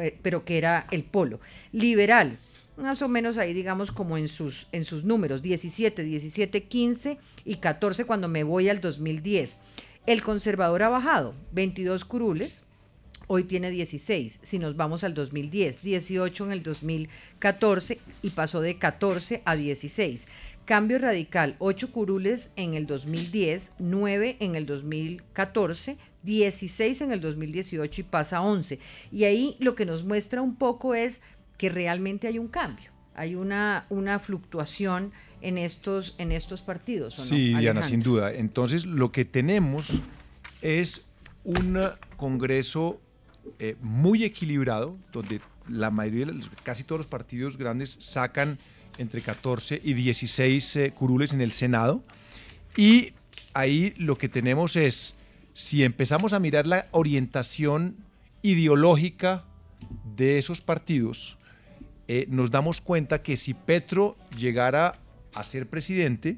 [0.01, 1.39] Eh, pero que era el polo.
[1.71, 2.37] Liberal,
[2.77, 7.55] más o menos ahí digamos como en sus, en sus números, 17, 17, 15 y
[7.55, 9.57] 14 cuando me voy al 2010.
[10.05, 12.63] El conservador ha bajado, 22 curules,
[13.27, 14.39] hoy tiene 16.
[14.43, 20.27] Si nos vamos al 2010, 18 en el 2014 y pasó de 14 a 16.
[20.65, 28.01] Cambio radical, 8 curules en el 2010, 9 en el 2014, 16 en el 2018
[28.01, 28.79] y pasa a 11.
[29.11, 31.21] Y ahí lo que nos muestra un poco es
[31.59, 35.11] que realmente hay un cambio, hay una, una fluctuación
[35.41, 37.13] en estos, en estos partidos.
[37.13, 38.33] sí, Diana, sin duda.
[38.33, 40.01] Entonces, lo que tenemos
[40.61, 41.07] es
[41.43, 41.79] un
[42.17, 42.99] Congreso
[43.59, 48.57] eh, muy equilibrado, donde la mayoría, casi todos los partidos grandes sacan
[48.97, 52.03] entre 14 y 16 eh, curules en el Senado.
[52.75, 53.13] Y
[53.53, 55.15] ahí lo que tenemos es
[55.53, 57.95] si empezamos a mirar la orientación
[58.41, 59.45] ideológica
[60.15, 61.37] de esos partidos,
[62.07, 64.99] eh, nos damos cuenta que si Petro llegara
[65.33, 66.37] a ser presidente,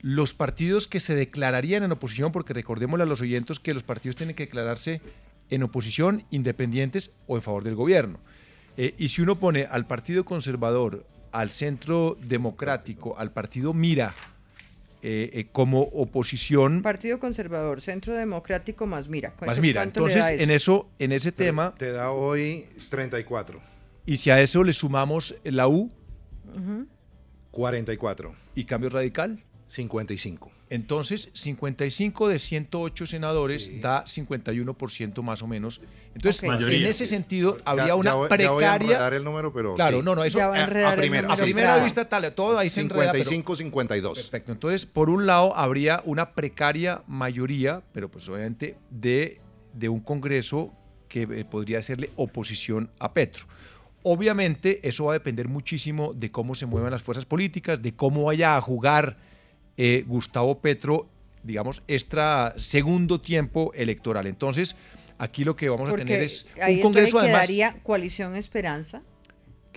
[0.00, 4.16] los partidos que se declararían en oposición, porque recordémosle a los oyentes que los partidos
[4.16, 5.00] tienen que declararse
[5.50, 8.20] en oposición, independientes o en favor del gobierno.
[8.76, 14.14] Eh, y si uno pone al Partido Conservador, al Centro Democrático, al Partido Mira
[15.00, 16.82] eh, eh, como oposición.
[16.82, 19.32] Partido Conservador, Centro Democrático más mira.
[19.46, 21.74] Más mira, entonces en eso, en ese tema.
[21.78, 23.60] Te da hoy 34.
[24.06, 25.90] Y si a eso le sumamos la U.
[27.52, 28.34] 44.
[28.56, 29.44] ¿Y cambio radical?
[29.66, 30.50] 55.
[30.70, 35.80] Entonces, 55 de 108 senadores da 51% más o menos.
[36.14, 38.98] Entonces, en ese sentido, habría una precaria.
[38.98, 39.74] Ya el número, pero.
[39.74, 40.40] Claro, no, no, eso.
[40.40, 44.18] a, a, primera, a primera vista, tal, todo ahí se 55, 52.
[44.18, 44.52] Perfecto.
[44.52, 49.40] Entonces, por un lado, habría una precaria mayoría, pero pues obviamente de,
[49.72, 50.72] de un Congreso
[51.08, 53.46] que eh, podría hacerle oposición a Petro.
[54.02, 58.24] Obviamente, eso va a depender muchísimo de cómo se muevan las fuerzas políticas, de cómo
[58.24, 59.16] vaya a jugar
[59.78, 61.08] eh, Gustavo Petro,
[61.42, 64.26] digamos, extra segundo tiempo electoral.
[64.26, 64.76] Entonces,
[65.16, 67.48] aquí lo que vamos a tener es un Congreso además.
[67.82, 69.02] coalición Esperanza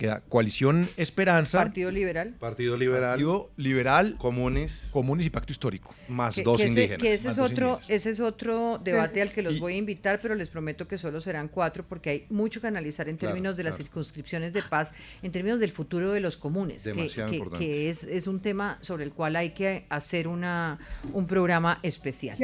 [0.02, 1.58] queda Coalición Esperanza.
[1.58, 2.34] Partido Liberal.
[2.38, 3.10] Partido Liberal.
[3.10, 4.16] Partido Liberal.
[4.18, 4.90] Comunes.
[4.92, 5.94] Comunes y Pacto Histórico.
[6.08, 6.98] Más dos indígenas.
[7.00, 10.34] Que ese, es otro, ese es otro debate al que los voy a invitar, pero
[10.34, 13.76] les prometo que solo serán cuatro porque hay mucho que analizar en términos de las
[13.76, 14.92] circunscripciones de paz,
[15.22, 17.08] en términos del futuro de los comunes, que,
[17.56, 20.78] que, es, es, un tema sobre el cual hay que hacer una,
[21.12, 22.36] un programa especial.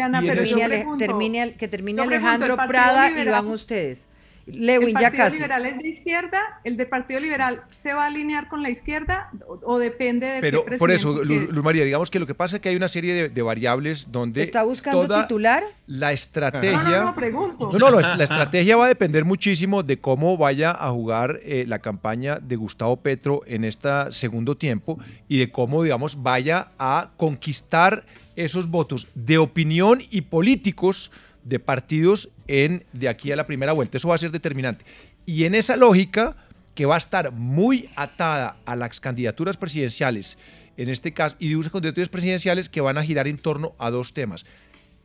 [0.99, 4.09] termine, que termine Alejandro Prada y van ustedes.
[4.53, 6.61] Lewin, ¿El Partido Liberal es de izquierda?
[6.65, 10.65] ¿El de Partido Liberal se va a alinear con la izquierda o, depende de Pero
[10.79, 13.43] por eso, Luz, María, digamos que lo que pasa es que hay una serie de,
[13.43, 15.65] variables donde ¿Está buscando titular?
[15.87, 16.83] La estrategia...
[16.83, 17.71] No, no, no, pregunto.
[17.73, 21.79] No, no, la estrategia va a depender muchísimo de cómo vaya a jugar eh, la
[21.79, 28.05] campaña de Gustavo Petro en este segundo tiempo y de cómo, digamos, vaya a conquistar
[28.37, 31.11] esos votos de opinión y políticos
[31.45, 33.97] de partidos en de aquí a la primera vuelta.
[33.97, 34.85] Eso va a ser determinante.
[35.27, 36.37] Y en esa lógica,
[36.75, 40.39] que va a estar muy atada a las candidaturas presidenciales,
[40.77, 43.91] en este caso, y de unas candidaturas presidenciales que van a girar en torno a
[43.91, 44.47] dos temas.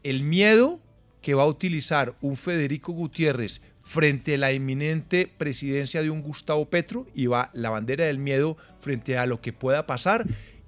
[0.03, 0.79] El miedo
[1.23, 6.69] que va a utilizar un Federico Gutiérrez frente a la inminente presidencia de un Gustavo
[6.69, 10.27] Petro y va la bandera del miedo frente a lo que pueda pasar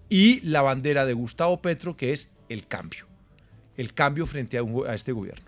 [0.10, 3.06] y la bandera de Gustavo Petro que es el cambio,
[3.78, 5.46] el cambio frente a, a este gobierno.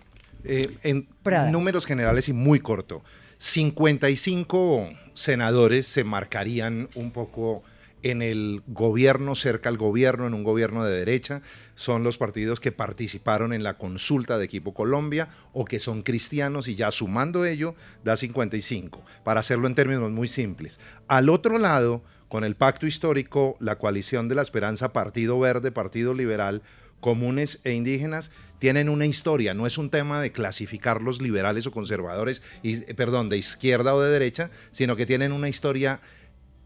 [0.48, 1.06] Eh, en
[1.52, 3.02] números generales y muy corto,
[3.38, 7.62] 55 senadores se marcarían un poco
[8.02, 11.42] en el gobierno, cerca al gobierno, en un gobierno de derecha,
[11.74, 16.68] son los partidos que participaron en la consulta de Equipo Colombia o que son cristianos
[16.68, 17.74] y ya sumando ello
[18.04, 20.80] da 55, para hacerlo en términos muy simples.
[21.08, 26.14] Al otro lado, con el pacto histórico, la coalición de la esperanza, Partido Verde, Partido
[26.14, 26.62] Liberal,
[27.00, 31.70] comunes e indígenas, tienen una historia, no es un tema de clasificar los liberales o
[31.70, 36.00] conservadores, y, perdón, de izquierda o de derecha, sino que tienen una historia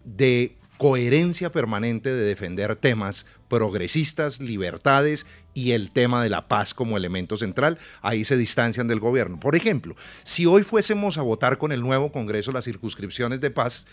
[0.05, 6.97] de coherencia permanente de defender temas progresistas, libertades y el tema de la paz como
[6.97, 9.39] elemento central, ahí se distancian del gobierno.
[9.39, 13.87] Por ejemplo, si hoy fuésemos a votar con el nuevo Congreso las circunscripciones de paz,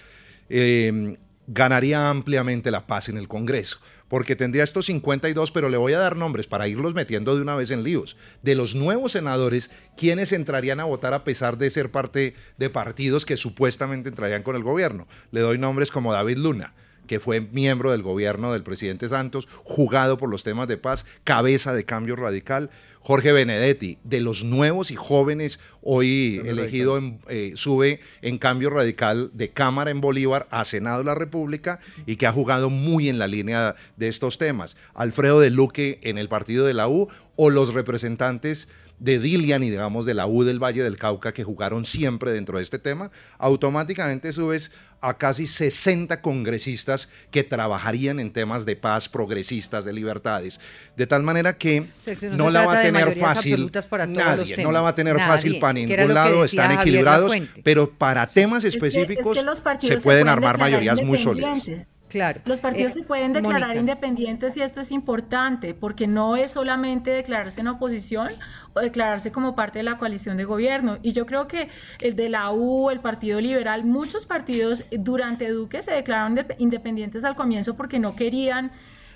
[0.49, 3.79] eh, ganaría ampliamente la paz en el Congreso
[4.09, 7.55] porque tendría estos 52, pero le voy a dar nombres para irlos metiendo de una
[7.55, 8.17] vez en líos.
[8.41, 13.25] De los nuevos senadores, ¿quiénes entrarían a votar a pesar de ser parte de partidos
[13.25, 15.07] que supuestamente entrarían con el gobierno?
[15.31, 16.73] Le doy nombres como David Luna,
[17.07, 21.73] que fue miembro del gobierno del presidente Santos, jugado por los temas de paz, cabeza
[21.73, 22.69] de cambio radical.
[23.01, 29.31] Jorge Benedetti, de los nuevos y jóvenes, hoy elegido, en, eh, sube en cambio radical
[29.33, 33.17] de Cámara en Bolívar a Senado de la República y que ha jugado muy en
[33.17, 34.75] la línea de estos temas.
[34.93, 38.67] Alfredo de Luque en el partido de la U o los representantes
[38.99, 42.57] de Dilian y digamos de la U del Valle del Cauca que jugaron siempre dentro
[42.57, 44.71] de este tema, automáticamente subes
[45.01, 50.59] a casi 60 congresistas que trabajarían en temas de paz, progresistas, de libertades.
[50.97, 51.87] De tal manera que
[52.33, 53.71] no, la va a tener fácil
[54.09, 57.31] nadie, no la va a tener fácil para ningún lado, están equilibrados,
[57.63, 59.39] pero para temas específicos
[59.79, 61.69] se pueden armar mayorías muy sólidas.
[62.09, 62.41] Claro.
[62.45, 67.11] Los partidos eh, se pueden declarar independientes y esto es importante porque no es solamente
[67.11, 68.29] declararse en oposición
[68.73, 70.97] o declararse como parte de la coalición de gobierno.
[71.03, 71.69] Y yo creo que
[72.01, 77.35] el de la U, el Partido Liberal, muchos partidos durante Duque se declararon independientes al
[77.35, 78.71] comienzo porque no querían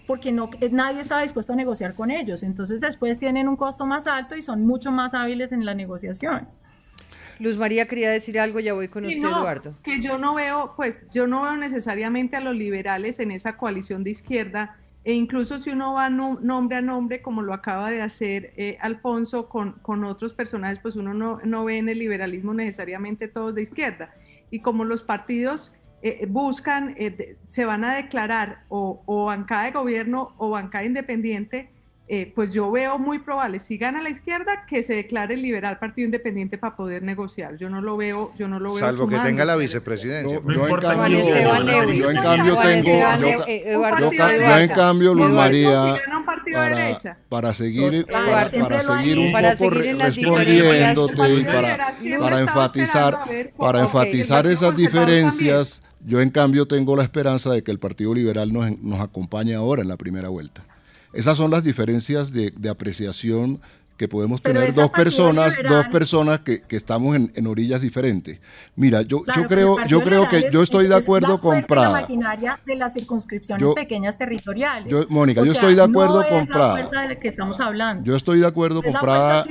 [0.05, 2.43] porque no, nadie estaba dispuesto a negociar con ellos.
[2.43, 6.47] Entonces después tienen un costo más alto y son mucho más hábiles en la negociación.
[7.43, 9.75] Luz María quería decir algo, ya voy con usted, Eduardo.
[9.83, 14.01] Que yo no veo, pues yo no veo necesariamente a los liberales en esa coalición
[14.05, 18.53] de izquierda, e incluso si uno va nombre a nombre, como lo acaba de hacer
[18.55, 23.27] eh, Alfonso con, con, otros personajes, pues uno no, no, ve en el liberalismo necesariamente
[23.27, 24.13] todos de izquierda.
[24.49, 29.71] Y como los partidos eh, buscan, eh, se van a declarar o, o bancada de
[29.71, 31.72] gobierno o bancada independiente,
[32.05, 35.79] eh, pues yo veo muy probable, si gana la izquierda, que se declare el liberal
[35.79, 37.55] partido independiente para poder negociar.
[37.55, 38.79] Yo no lo veo, yo no lo veo.
[38.79, 40.41] Salvo que tenga la vicepresidencia.
[40.43, 45.95] No, yo, en cambio, yo, en cambio, tengo, yo, en cambio, Luz María,
[46.51, 46.97] para,
[47.29, 53.19] para seguir, para, seguir un poco respondiéndote y para, para enfatizar,
[53.57, 58.51] para enfatizar esas diferencias, yo en cambio tengo la esperanza de que el Partido Liberal
[58.51, 60.65] nos, nos acompañe ahora en la primera vuelta.
[61.13, 63.61] Esas son las diferencias de, apreciación
[63.97, 68.39] que podemos tener dos personas, dos personas que, estamos en, orillas diferentes.
[68.75, 71.91] Mira, yo, yo creo, yo creo que yo estoy de acuerdo con Prada.
[71.91, 74.91] La maquinaria de las circunscripciones pequeñas territoriales.
[75.09, 76.89] Mónica, yo estoy de acuerdo con Prada.
[77.19, 78.03] que estamos hablando.
[78.03, 79.45] Yo estoy de acuerdo con Prada.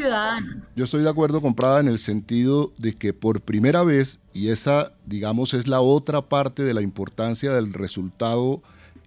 [0.74, 4.48] Yo estoy de acuerdo con Prada en el sentido de que por primera vez, y
[4.48, 8.62] esa, digamos, es la otra parte de la importancia del resultado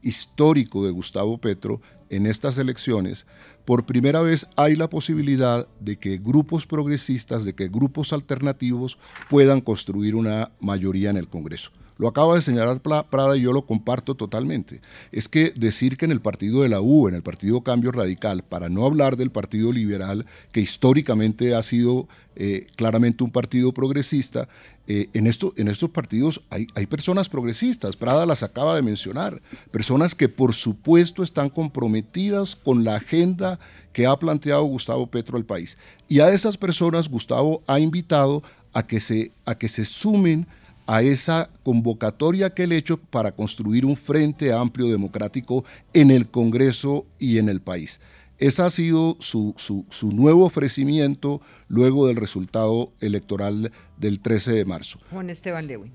[0.06, 3.26] histórico de Gustavo Petro, en estas elecciones,
[3.66, 8.98] por primera vez hay la posibilidad de que grupos progresistas, de que grupos alternativos
[9.30, 11.72] puedan construir una mayoría en el Congreso.
[11.98, 14.82] Lo acaba de señalar Prada y yo lo comparto totalmente.
[15.12, 18.44] Es que decir que en el partido de la U, en el partido Cambio Radical,
[18.44, 24.50] para no hablar del partido liberal, que históricamente ha sido eh, claramente un partido progresista,
[24.88, 29.42] eh, en, esto, en estos partidos hay, hay, personas progresistas, Prada las acaba de mencionar,
[29.72, 33.60] personas que por supuesto están comprometidas con la agenda
[33.94, 35.78] que ha planteado Gustavo Petro al país.
[36.08, 38.44] Y a esas personas Gustavo ha invitado
[38.74, 40.46] a que se, a que se sumen
[40.88, 46.30] a esa convocatoria que él ha hecho para construir un frente amplio democrático en el
[46.30, 48.00] Congreso y en el país.
[48.38, 55.00] Ese ha sido su, su, nuevo ofrecimiento luego del resultado electoral del 13 de marzo.
[55.10, 55.94] Juan Esteban Lewin.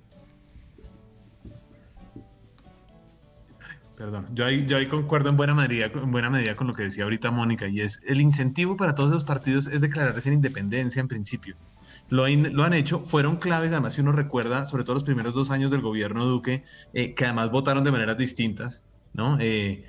[3.98, 6.84] Perdón, yo ahí, yo ahí concuerdo en buena, medida, en buena medida con lo que
[6.84, 11.00] decía ahorita Mónica, y es el incentivo para todos los partidos es declararse en independencia
[11.00, 11.54] en principio.
[12.10, 15.70] Lo, han hecho, fueron claves, además si uno recuerda, sobre todo los primeros dos años
[15.70, 18.84] del gobierno Duque, eh, que además votaron de maneras distintas,
[19.14, 19.38] ¿no?
[19.40, 19.84] Eh,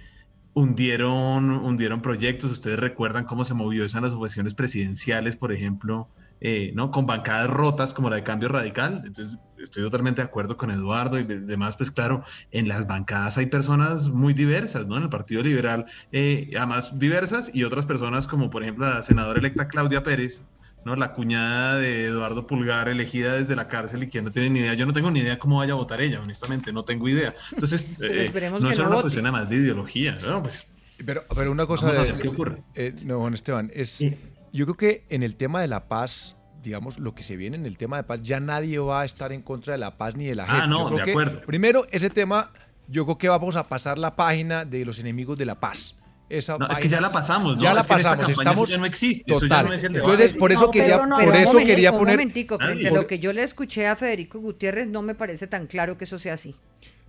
[0.54, 2.52] hundieron, hundieron proyectos.
[2.52, 6.10] Ustedes recuerdan cómo se movió eso en las oposiciones presidenciales, por ejemplo,
[6.42, 6.92] eh, ¿no?
[6.92, 9.02] Con bancadas rotas como la de Cambio Radical.
[9.04, 13.48] Entonces, estoy totalmente de acuerdo con Eduardo y demás, pues claro, en las bancadas hay
[13.48, 14.96] personas muy diversas, ¿no?
[14.96, 19.68] En el Partido Liberal, además diversas, y otras personas como, por ejemplo, la senadora electa
[19.68, 20.44] Claudia Pérez,
[20.86, 20.96] ¿no?
[20.96, 24.74] La cuñada de Eduardo Pulgar elegida desde la cárcel y que no tiene ni idea.
[24.74, 27.34] Yo no tengo ni idea cómo vaya a votar ella, honestamente, no tengo idea.
[27.52, 30.44] Entonces, pues eh, no es una cuestión más de ideología, ¿no?
[30.44, 30.68] Pues,
[31.06, 31.92] pero, pero una cosa...
[31.92, 32.64] De, ¿Qué ocurre?
[32.76, 34.04] Eh, no, Juan Esteban, es...
[34.54, 37.66] Yo creo que en el tema de la paz digamos, lo que se viene en
[37.66, 40.26] el tema de paz, ya nadie va a estar en contra de la paz ni
[40.26, 40.62] de la gente.
[40.62, 41.42] Ah, no, de acuerdo.
[41.42, 42.52] Primero, ese tema,
[42.88, 46.01] yo creo que vamos a pasar la página de los enemigos de la paz
[46.60, 49.68] no, es que ya la pasamos, Ya la pasamos, estamos ya no existe, total.
[49.68, 52.92] no es el Entonces, por eso quería, por eso quería poner un momentico, frente a
[52.92, 56.18] lo que yo le escuché a Federico Gutiérrez, no me parece tan claro que eso
[56.18, 56.56] sea así.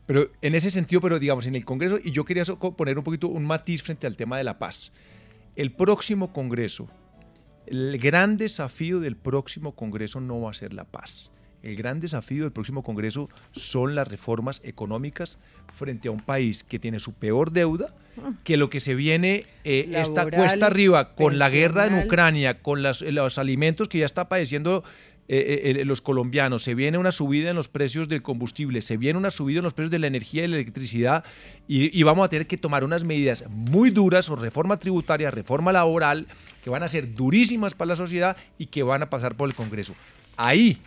[0.07, 3.29] Pero en ese sentido, pero digamos en el Congreso y yo quería poner un poquito
[3.29, 4.93] un matiz frente al tema de la paz.
[5.55, 6.89] El próximo Congreso,
[7.67, 11.31] el gran desafío del próximo Congreso no va a ser la paz
[11.63, 15.39] el gran desafío del próximo Congreso son las reformas económicas
[15.77, 17.95] frente a un país que tiene su peor deuda,
[18.45, 22.83] que lo que se viene eh, está cuesta arriba con la guerra en Ucrania, con
[22.83, 24.85] los alimentos que ya está padeciendo
[25.29, 29.19] eh, eh, los colombianos, se viene una subida en los precios del combustible, se viene
[29.19, 31.25] una subida en los precios de la energía y la electricidad
[31.69, 35.73] y, y, vamos a tener que tomar unas medidas muy duras o reforma tributaria, reforma
[35.73, 36.27] laboral,
[36.63, 39.55] que van a ser durísimas para la sociedad y que van a pasar por el
[39.55, 39.95] Congreso.
[40.37, 40.79] Ahí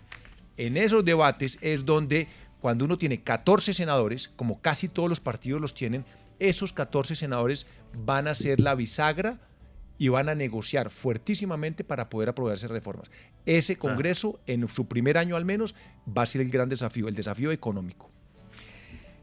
[0.57, 2.27] en esos debates es donde
[2.61, 6.05] cuando uno tiene 14 senadores, como casi todos los partidos los tienen,
[6.39, 9.39] esos 14 senadores van a ser la bisagra
[9.97, 13.09] y van a negociar fuertísimamente para poder aprobarse reformas.
[13.45, 15.75] Ese Congreso, en su primer año al menos,
[16.05, 18.09] va a ser el gran desafío, el desafío económico.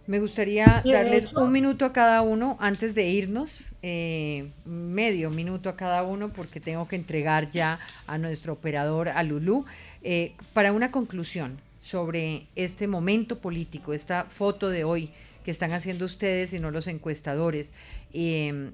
[0.06, 5.76] Me gustaría darles un minuto a cada uno antes de irnos, eh, medio minuto a
[5.76, 7.78] cada uno, porque tengo que entregar ya
[8.08, 9.64] a nuestro operador, a Lulú.
[10.02, 15.10] Eh, para una conclusión sobre este momento político, esta foto de hoy
[15.44, 17.72] que están haciendo ustedes y no los encuestadores,
[18.12, 18.72] em,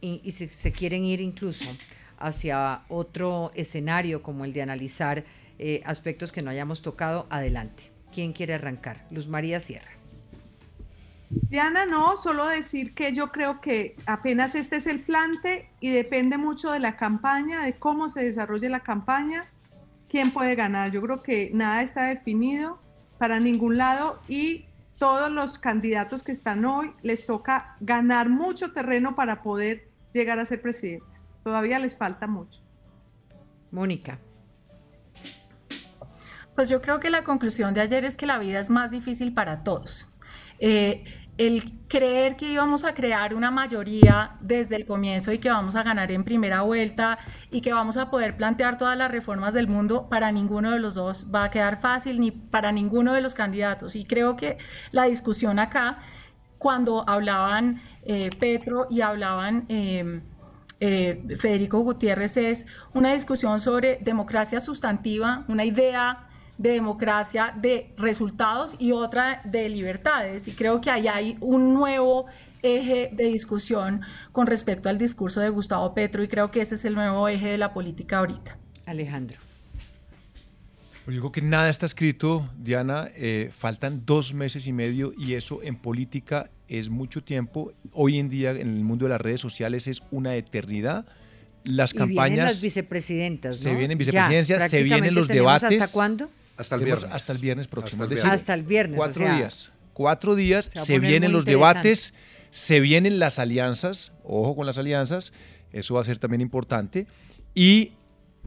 [0.00, 1.64] y, si se quieren ir incluso
[2.18, 5.24] hacia otro escenario como el de analizar
[5.58, 7.84] eh, aspectos que no hayamos tocado, adelante.
[8.12, 9.06] ¿Quién quiere arrancar?
[9.10, 9.93] Luz María Sierra.
[11.48, 16.38] Diana, no, solo decir que yo creo que apenas este es el plante y depende
[16.38, 19.50] mucho de la campaña, de cómo se desarrolle la campaña
[20.08, 20.90] quién puede ganar.
[20.90, 22.78] Yo creo que nada está definido
[23.18, 24.66] para ningún lado y
[24.96, 30.44] todos los candidatos que están hoy les toca ganar mucho terreno para poder llegar a
[30.44, 31.30] ser presidentes.
[31.42, 32.60] Todavía les falta mucho.
[33.70, 34.20] Mónica.
[36.54, 39.34] Pues yo creo que la conclusión de ayer es que la vida es más difícil
[39.34, 40.08] para todos.
[40.60, 41.02] Eh,
[41.36, 45.82] el creer que íbamos a crear una mayoría desde el comienzo y que vamos a
[45.82, 47.18] ganar en primera vuelta
[47.50, 50.94] y que vamos a poder plantear todas las reformas del mundo, para ninguno de los
[50.94, 53.96] dos va a quedar fácil, ni para ninguno de los candidatos.
[53.96, 54.58] Y creo que
[54.92, 55.98] la discusión acá,
[56.58, 59.64] cuando hablaban eh, Petro y hablaban...
[59.68, 60.22] Em,
[60.80, 66.28] eh, Federico Gutiérrez es una discusión sobre democracia sustantiva, una idea
[66.58, 70.48] de democracia, de resultados y otra de libertades.
[70.48, 72.26] Y creo que ahí hay un nuevo
[72.62, 74.00] eje de discusión
[74.32, 77.48] con respecto al discurso de Gustavo Petro y creo que ese es el nuevo eje
[77.48, 78.56] de la política ahorita.
[78.86, 79.38] Alejandro.
[81.06, 83.10] Yo digo que nada está escrito, Diana.
[83.14, 87.72] Eh, faltan dos meses y medio y eso en política es mucho tiempo.
[87.92, 91.04] Hoy en día en el mundo de las redes sociales es una eternidad
[91.64, 92.30] las y campañas.
[92.30, 93.56] Vienen las vicepresidentas.
[93.56, 95.82] Se vienen vicepresidencias, se vienen los debates.
[95.82, 96.30] ¿Hasta cuándo?
[96.56, 97.12] Hasta el viernes.
[97.12, 98.04] Hasta el viernes próximo.
[98.24, 98.96] Hasta el viernes.
[98.96, 99.72] cuatro días.
[99.92, 102.14] Cuatro días, se, vienen los debates,
[102.50, 105.32] se vienen las alianzas, ojo con las alianzas,
[105.72, 107.06] eso va a ser también importante,
[107.54, 107.92] y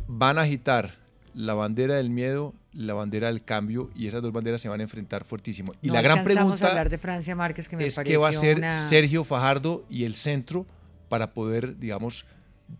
[0.08, 0.96] van a agitar
[1.34, 4.84] la bandera del miedo, la bandera del cambio, y esas dos banderas se van a
[4.84, 5.74] enfrentar fuertísimo.
[5.82, 8.74] Y la gran pregunta hablar de Francia Márquez, que me es qué va a ser
[8.74, 10.66] Sergio Fajardo y el centro
[11.08, 12.26] para poder, digamos,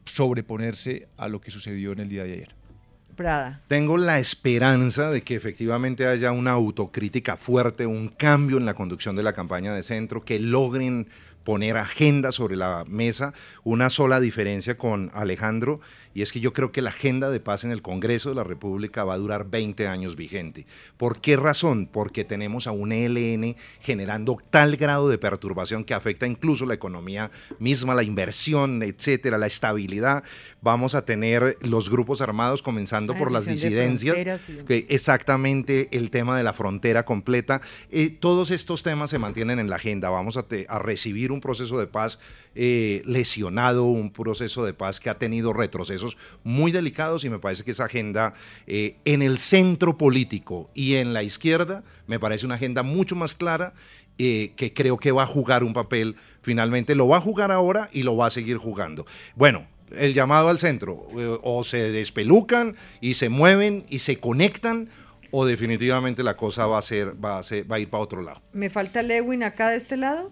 [0.04, 2.57] sobreponerse a lo que sucedió en el día de ayer.
[3.68, 9.16] Tengo la esperanza de que efectivamente haya una autocrítica fuerte, un cambio en la conducción
[9.16, 11.08] de la campaña de centro, que logren
[11.44, 13.34] poner agenda sobre la mesa.
[13.64, 15.80] Una sola diferencia con Alejandro
[16.18, 18.44] y es que yo creo que la agenda de paz en el Congreso de la
[18.44, 20.66] República va a durar 20 años vigente.
[20.98, 21.86] ¿Por qué razón?
[21.86, 27.30] Porque tenemos a un ELN generando tal grado de perturbación que afecta incluso la economía
[27.60, 30.24] misma, la inversión, etcétera, la estabilidad.
[30.60, 36.44] Vamos a tener los grupos armados comenzando por las disidencias, que exactamente el tema de
[36.44, 37.62] la frontera completa.
[37.92, 40.10] Eh, todos estos temas se mantienen en la agenda.
[40.10, 42.18] Vamos a, a recibir un proceso de paz
[42.60, 47.64] eh, lesionado, un proceso de paz que ha tenido retrocesos muy delicados y me parece
[47.64, 48.34] que esa agenda
[48.66, 53.36] eh, en el centro político y en la izquierda me parece una agenda mucho más
[53.36, 53.74] clara
[54.18, 57.92] eh, que creo que va a jugar un papel finalmente, lo va a jugar ahora
[57.94, 59.06] y lo va a seguir jugando.
[59.36, 61.08] Bueno, el llamado al centro,
[61.44, 64.90] o se despelucan y se mueven y se conectan,
[65.30, 68.24] o definitivamente la cosa va a ser, va a, ser, va a ir para otro
[68.24, 68.42] lado.
[68.52, 70.32] ¿Me falta Lewin acá de este lado?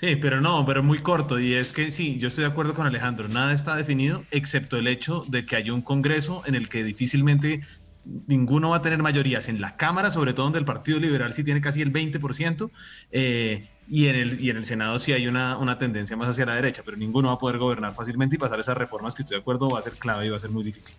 [0.00, 1.38] Sí, pero no, pero muy corto.
[1.38, 3.28] Y es que sí, yo estoy de acuerdo con Alejandro.
[3.28, 7.60] Nada está definido, excepto el hecho de que hay un Congreso en el que difícilmente
[8.26, 9.50] ninguno va a tener mayorías.
[9.50, 12.70] En la Cámara, sobre todo donde el Partido Liberal sí tiene casi el 20%,
[13.10, 16.46] eh, y, en el, y en el Senado sí hay una, una, tendencia más hacia
[16.46, 19.36] la derecha, pero ninguno va a poder gobernar fácilmente y pasar esas reformas que estoy
[19.36, 20.96] de acuerdo va a ser clave y va a ser muy difícil.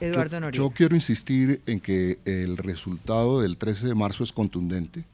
[0.00, 5.04] Eduardo yo, yo quiero insistir en que el resultado del 13 de marzo es contundente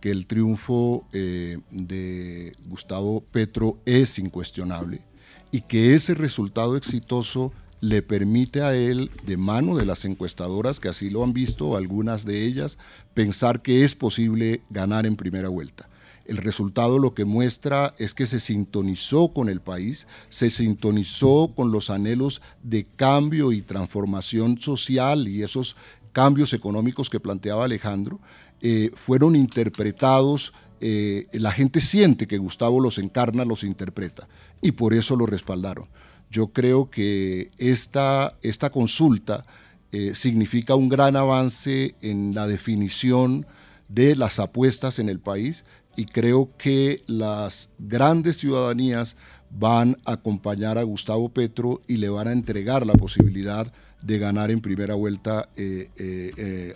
[0.00, 5.02] que el triunfo eh, de Gustavo Petro es incuestionable
[5.50, 10.88] y que ese resultado exitoso le permite a él, de mano de las encuestadoras, que
[10.88, 12.76] así lo han visto, algunas de ellas,
[13.14, 15.88] pensar que es posible ganar en primera vuelta.
[16.24, 21.72] El resultado lo que muestra es que se sintonizó con el país, se sintonizó con
[21.72, 25.74] los anhelos de cambio y transformación social y esos
[26.12, 28.20] cambios económicos que planteaba Alejandro,
[28.60, 34.28] eh, fueron interpretados, eh, la gente siente que Gustavo los encarna, los interpreta,
[34.60, 35.86] y por eso lo respaldaron.
[36.30, 39.44] Yo creo que esta, esta consulta
[39.92, 43.46] eh, significa un gran avance en la definición
[43.88, 45.64] de las apuestas en el país
[45.96, 49.16] y creo que las grandes ciudadanías
[49.50, 54.50] van a acompañar a Gustavo Petro y le van a entregar la posibilidad de ganar
[54.50, 55.48] en primera vuelta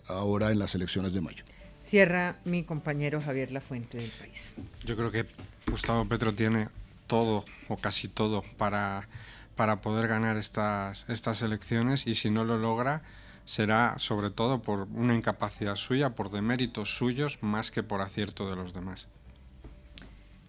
[0.08, 1.44] ahora en las elecciones de mayo.
[1.92, 4.54] Cierra mi compañero Javier Lafuente del país.
[4.82, 5.26] Yo creo que
[5.66, 6.68] Gustavo Petro tiene
[7.06, 9.06] todo o casi todo para,
[9.56, 13.02] para poder ganar estas, estas elecciones y si no lo logra
[13.44, 18.56] será sobre todo por una incapacidad suya, por deméritos suyos, más que por acierto de
[18.56, 19.06] los demás.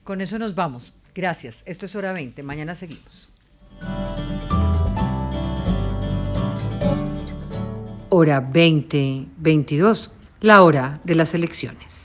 [0.05, 0.93] Con eso nos vamos.
[1.13, 1.61] Gracias.
[1.65, 2.41] Esto es hora 20.
[2.41, 3.27] Mañana seguimos.
[8.09, 12.02] Hora 20, 22 la hora de las elecciones.